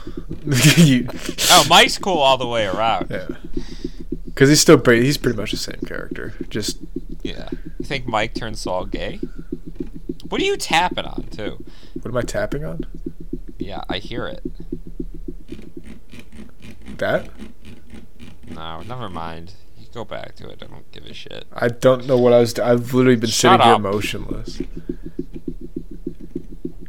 [0.77, 1.09] You-
[1.51, 3.09] Oh, Mike's cool all the way around.
[3.11, 3.27] yeah,
[4.27, 5.05] because he's still pretty.
[5.05, 6.35] He's pretty much the same character.
[6.49, 6.79] Just
[7.23, 7.49] Yeah.
[7.79, 9.19] You think Mike turned Saul gay?
[10.29, 11.65] What are you tapping on, too?
[11.95, 12.81] what am I tapping on?
[13.59, 14.45] Yeah, I hear it.
[16.99, 17.29] That
[18.49, 19.53] No, never mind.
[19.97, 20.63] Go back to it.
[20.63, 21.47] I don't give a shit.
[21.55, 22.59] I don't know what I was.
[22.59, 24.61] I've literally been Shut sitting here motionless.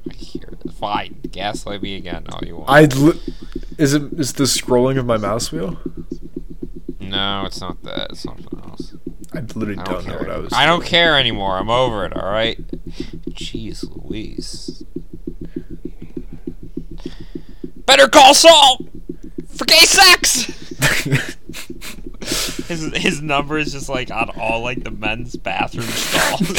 [0.10, 0.74] I hear it.
[0.74, 1.22] Fine.
[1.32, 2.70] Gaslight me again all you want.
[2.70, 3.18] I li-
[3.78, 5.80] is it is the scrolling of my mouse wheel?
[7.00, 8.12] no, it's not that.
[8.12, 8.94] It's something else.
[9.34, 10.52] I literally I don't, don't, know what I was.
[10.52, 10.90] I don't doing.
[10.90, 11.58] care anymore.
[11.60, 12.14] I'm over it.
[12.14, 12.60] All right.
[13.30, 14.84] Jeez Louise.
[17.86, 18.80] Better call Saul
[19.48, 21.38] for gay sex.
[22.20, 26.42] His his number is just like on all like the men's bathroom stalls.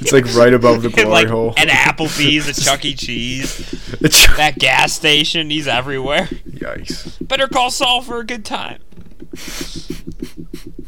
[0.00, 1.54] it's like right above the And, glory like hole.
[1.56, 2.94] an Applebee's, a Chuck E.
[2.94, 3.58] Cheese,
[4.02, 5.50] It's- that gas station.
[5.50, 6.26] He's everywhere.
[6.48, 7.26] Yikes!
[7.26, 8.80] Better call Saul for a good time.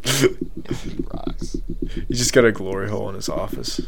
[0.05, 1.57] He rocks.
[2.09, 3.81] He just got a glory hole in his office.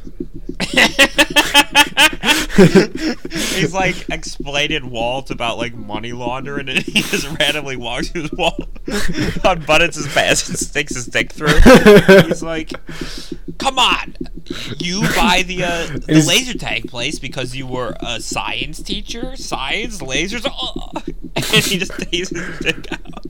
[2.52, 8.32] He's like explaining Walt about like money laundering, and he just randomly walks to his
[8.32, 8.56] wall,
[8.86, 11.58] unbuttons his pants, and sticks his dick through.
[12.26, 12.72] He's like,
[13.58, 14.16] "Come on,
[14.78, 20.02] you buy the uh, the laser tag place because you were a science teacher, science
[20.02, 20.92] lasers." Oh.
[21.34, 23.24] And he just takes his dick out.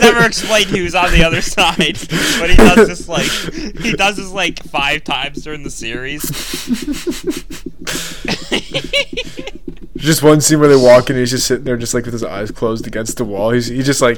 [0.00, 1.98] Never explained who's on the other side,
[2.40, 3.30] but he does this like
[3.80, 6.22] he does this like five times during the series.
[9.96, 12.12] Just one scene where they walk in and he's just sitting there, just like with
[12.14, 13.50] his eyes closed against the wall.
[13.50, 14.16] He's he just like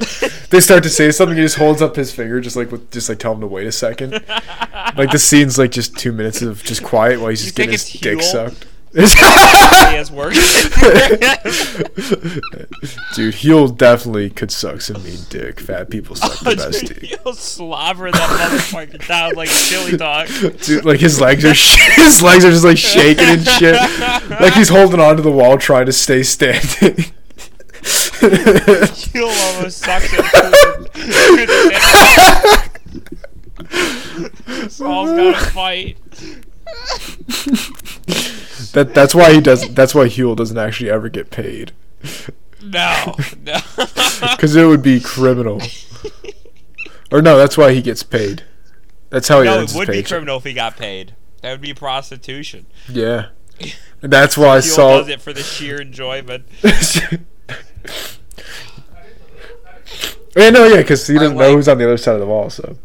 [0.49, 1.37] they start to say something.
[1.37, 3.67] He just holds up his finger, just like with just like tell him to wait
[3.67, 4.13] a second.
[4.97, 7.69] Like the scene's like just two minutes of just quiet while he's You just getting
[7.69, 8.65] think his it's dick sucked.
[8.95, 9.01] He
[9.95, 10.33] has work.
[13.15, 15.59] Dude, he'll definitely could suck some mean dick.
[15.59, 17.19] Fat people suck the oh, best Dude, dick.
[17.23, 20.29] he'll slobber that motherfucker down like chili dog.
[20.61, 23.75] Dude, like his legs are sh- his legs are just like shaking and shit.
[24.39, 26.95] Like he's holding onto the wall trying to stay standing.
[29.11, 30.23] He'll almost suck it.
[34.71, 35.97] Saul's gotta fight.
[38.73, 39.73] That that's why he doesn't.
[39.75, 41.71] That's why Huell doesn't actually ever get paid
[42.61, 43.59] No, no.
[44.31, 45.61] because it would be criminal.
[47.11, 48.43] Or no, that's why he gets paid.
[49.09, 50.09] That's how he no, earns it his would be paycheck.
[50.09, 51.15] criminal if he got paid.
[51.41, 52.65] That would be prostitution.
[52.89, 53.27] Yeah,
[54.01, 56.45] and that's why He saw does it for the sheer enjoyment.
[60.35, 62.19] yeah, no, yeah, because he I doesn't know like- who's on the other side of
[62.19, 62.49] the wall.
[62.49, 62.77] So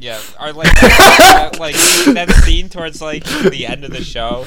[0.00, 1.74] Yeah, or like that, like
[2.14, 4.46] that scene towards like the end of the show,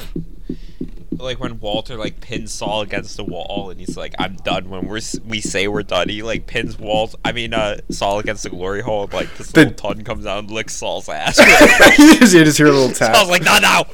[1.16, 4.88] like when Walter like pins Saul against the wall and he's like, "I'm done." When
[4.88, 7.14] we're we say we're done, he like pins Walt.
[7.24, 9.04] I mean, uh, Saul against the glory hole.
[9.04, 11.38] And, like this The- little ton comes out and licks Saul's ass.
[11.98, 13.14] you just, you just hear a little tap.
[13.14, 13.84] Saul's like, "No, no."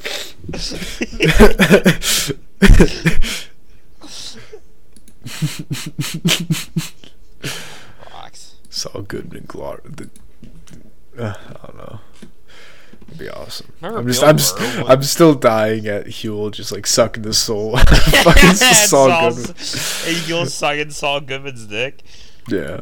[8.13, 8.57] Rocks.
[8.69, 9.81] Saul Goodman, Glar.
[9.85, 10.11] The,
[11.21, 12.01] uh, I don't know.
[13.09, 13.73] It'd be awesome.
[13.81, 14.59] Remember I'm just, Bill I'm, just,
[14.91, 17.77] I'm still dying at Huell just like sucking the soul.
[17.79, 19.57] out of fucking And Saul Saul's- Goodman.
[19.57, 22.03] and Huell sucking Saul Goodman's dick.
[22.49, 22.81] Yeah.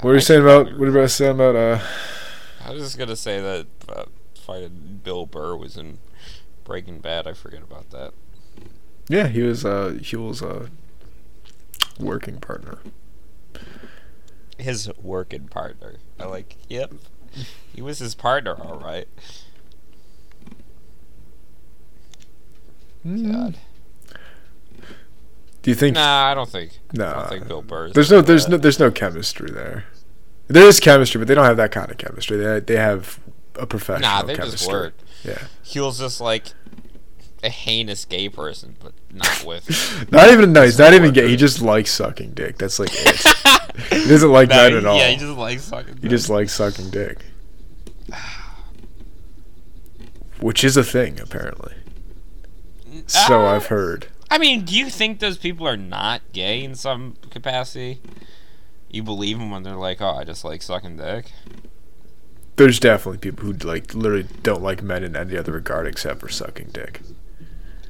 [0.00, 0.78] What are you saying about?
[0.78, 1.56] What about saying about?
[1.56, 1.80] Uh,
[2.64, 5.98] I was just gonna say that uh, fighting Bill Burr was in
[6.64, 7.26] Breaking Bad.
[7.26, 8.12] I forget about that.
[9.08, 9.64] yeah, he was.
[9.64, 10.66] Uh, Huell's uh,
[11.98, 12.78] working partner.
[14.58, 15.94] His working partner.
[16.18, 16.56] I like.
[16.68, 16.94] Yep,
[17.74, 18.54] he was his partner.
[18.60, 19.08] All right.
[23.06, 23.32] Mm-hmm.
[23.32, 23.56] God.
[25.62, 25.94] Do you think?
[25.94, 26.78] Nah, I don't think.
[26.92, 27.06] No.
[27.08, 27.90] I don't think Bill Burr.
[27.90, 28.20] There's no.
[28.20, 28.56] There's no.
[28.56, 29.84] There's no chemistry there.
[30.46, 32.36] There is chemistry, but they don't have that kind of chemistry.
[32.36, 33.18] They they have
[33.56, 34.58] a professional Nah, they chemistry.
[34.58, 34.94] just work.
[35.22, 35.42] Yeah.
[35.62, 36.52] He was just like
[37.44, 39.68] a heinous gay person, but not with.
[40.10, 41.28] Not even no, he's not even gay.
[41.28, 42.58] He just likes sucking dick.
[42.58, 43.16] That's like it.
[44.02, 44.96] he doesn't like No, that at all.
[44.98, 45.98] Yeah, he just likes fucking.
[46.02, 47.18] He just likes sucking dick.
[50.40, 51.74] Which is a thing, apparently.
[53.06, 53.54] So Ah.
[53.54, 54.08] I've heard.
[54.30, 58.00] I mean, do you think those people are not gay in some capacity?
[58.90, 61.32] You believe them when they're like, "Oh, I just like sucking dick."
[62.56, 66.28] There's definitely people who like literally don't like men in any other regard except for
[66.28, 67.00] sucking dick.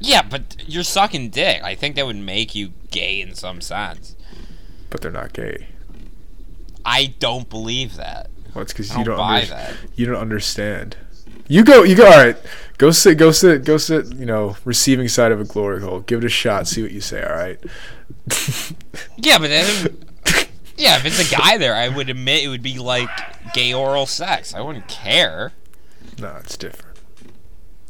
[0.05, 1.63] Yeah, but you're sucking dick.
[1.63, 4.15] I think that would make you gay in some sense.
[4.91, 5.69] But they're not gay.
[6.85, 8.31] I don't believe that.
[8.55, 9.75] Well, it's because you don't under- that.
[9.97, 10.97] you don't understand.
[11.49, 12.07] You go, you go.
[12.07, 12.37] All right,
[12.79, 14.07] go sit, go sit, go sit.
[14.15, 16.01] You know, receiving side of a glory hole.
[16.01, 16.67] Give it a shot.
[16.69, 17.23] See what you say.
[17.23, 17.59] All right.
[19.17, 19.97] Yeah, but then,
[20.77, 23.09] yeah, if it's a guy there, I would admit it would be like
[23.55, 24.55] gay oral sex.
[24.55, 25.53] I wouldn't care.
[26.21, 26.99] no, it's different.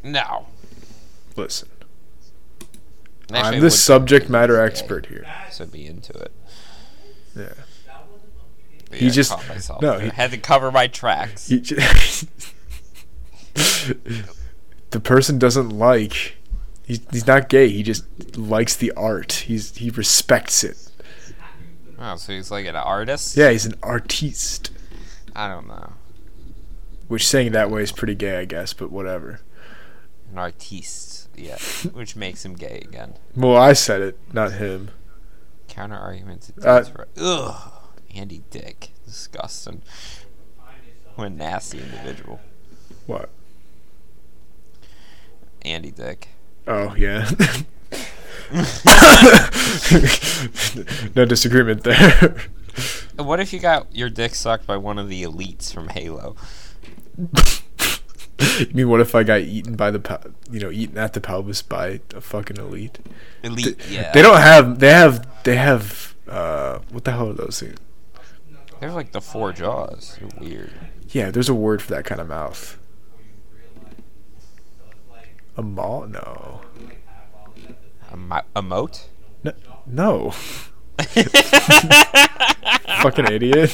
[0.03, 0.47] No.
[1.35, 1.67] Listen,
[3.33, 5.25] I'm the subject matter expert here.
[5.51, 6.31] So be into it.
[7.35, 7.49] Yeah.
[8.89, 11.47] But He yeah, I just- myself no, he- had to cover my tracks.
[11.47, 11.75] He j-
[14.91, 16.37] the person doesn't like.
[16.85, 17.69] He's, he's not gay.
[17.69, 19.31] He just likes the art.
[19.47, 20.77] He's he respects it.
[21.97, 23.35] Oh, so he's like an artist?
[23.37, 24.69] Yeah, he's an artiste.
[25.35, 25.93] I don't know.
[27.07, 28.73] Which saying that way is pretty gay, I guess.
[28.73, 29.39] But whatever.
[30.31, 31.57] An artiste, yeah.
[31.93, 33.15] Which makes him gay again.
[33.35, 34.91] Well, I said it, not him.
[35.67, 37.71] Counter argument to Uh, for Ugh.
[38.13, 38.91] Andy Dick.
[39.05, 39.81] Disgusting.
[41.15, 42.39] What a nasty individual.
[43.05, 43.29] What?
[45.63, 46.29] Andy Dick.
[46.67, 47.29] Oh yeah.
[51.15, 52.35] no disagreement there.
[53.17, 56.35] What if you got your dick sucked by one of the elites from Halo?
[58.59, 61.61] you mean what if I got eaten by the you know eaten at the pelvis
[61.61, 62.99] by a fucking elite?
[63.43, 64.11] Elite, yeah.
[64.13, 64.79] They don't have.
[64.79, 65.43] They have.
[65.43, 66.15] They have.
[66.27, 67.77] Uh, what the hell are those things?
[68.79, 70.17] They're like the four jaws.
[70.19, 70.73] They're weird.
[71.09, 72.77] Yeah, there's a word for that kind of mouth.
[75.57, 76.05] A maw?
[76.05, 76.61] No.
[78.11, 79.07] A, mo- a moat?
[79.43, 79.53] No.
[79.85, 80.31] no.
[83.01, 83.73] Fucking idiot.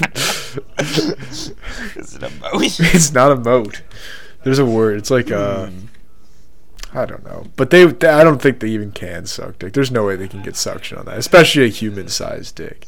[0.80, 2.62] Is it a moat?
[2.62, 3.82] it's not a moat.
[4.44, 4.98] There's a word.
[4.98, 5.70] It's like uh
[6.94, 7.46] I don't know.
[7.56, 9.74] But they, they I don't think they even can suck dick.
[9.74, 12.88] There's no way they can get suction on that, especially a human-sized dick.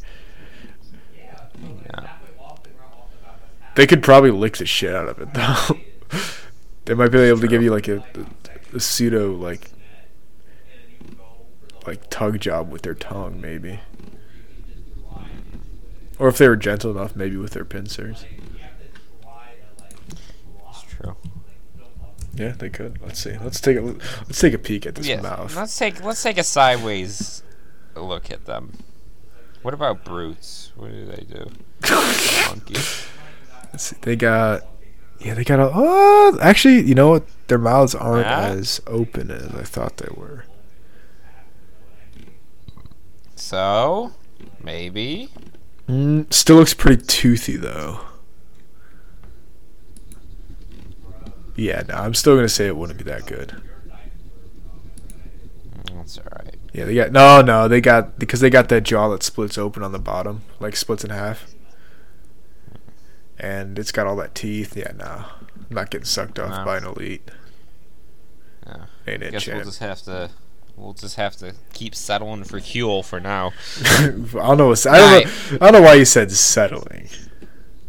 [1.15, 2.09] Yeah.
[3.75, 6.19] They could probably lick the shit out of it though.
[6.85, 8.03] they might be able to give you like a,
[8.73, 9.71] a, pseudo like
[11.87, 13.79] like tug job with their tongue maybe.
[16.19, 18.25] Or if they were gentle enough, maybe with their pincers.
[20.69, 21.15] It's true.
[22.35, 22.99] Yeah, they could.
[23.01, 23.37] Let's see.
[23.37, 25.21] Let's take a let's take a peek at this Yeah.
[25.21, 25.55] mouth.
[25.55, 27.43] Let's take let's take a sideways
[27.95, 28.73] look at them.
[29.61, 30.71] What about brutes?
[30.75, 31.49] What do they do?
[33.77, 33.95] See.
[34.01, 34.61] They got
[35.19, 37.25] yeah, they got a oh, actually, you know what?
[37.47, 38.47] Their mouths aren't Yeah?
[38.49, 40.45] as open as I thought they were.
[43.35, 44.11] So
[44.63, 45.29] maybe.
[45.87, 47.99] Mm, still looks pretty toothy though.
[51.55, 53.61] Yeah, no, I'm still gonna say it wouldn't be that good.
[55.93, 56.55] That's alright.
[56.73, 59.83] Yeah, they got no, no, they got because they got that jaw that splits open
[59.83, 61.45] on the bottom, like splits in half,
[63.37, 64.75] and it's got all that teeth.
[64.75, 65.05] Yeah, no,
[65.55, 66.65] I'm not getting sucked off No.
[66.65, 67.29] by an elite.
[68.65, 68.85] Yeah.
[69.07, 70.31] Ain't I it, guess we'll just have to
[70.75, 73.53] we'll just have to keep settling for Huell for now.
[73.85, 74.71] I don't know.
[74.71, 75.31] I don't know.
[75.55, 77.07] I don't know why you said settling.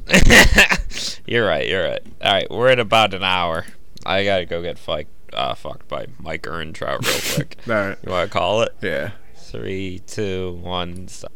[1.26, 2.02] you're right, you're right.
[2.22, 3.66] Alright, we're at about an hour.
[4.04, 7.56] I gotta go get fucked uh, fucked by Mike Ehrmantraut real quick.
[7.68, 7.98] All right.
[8.04, 8.74] you wanna call it?
[8.80, 9.12] Yeah.
[9.36, 11.32] Three, two, one, stop.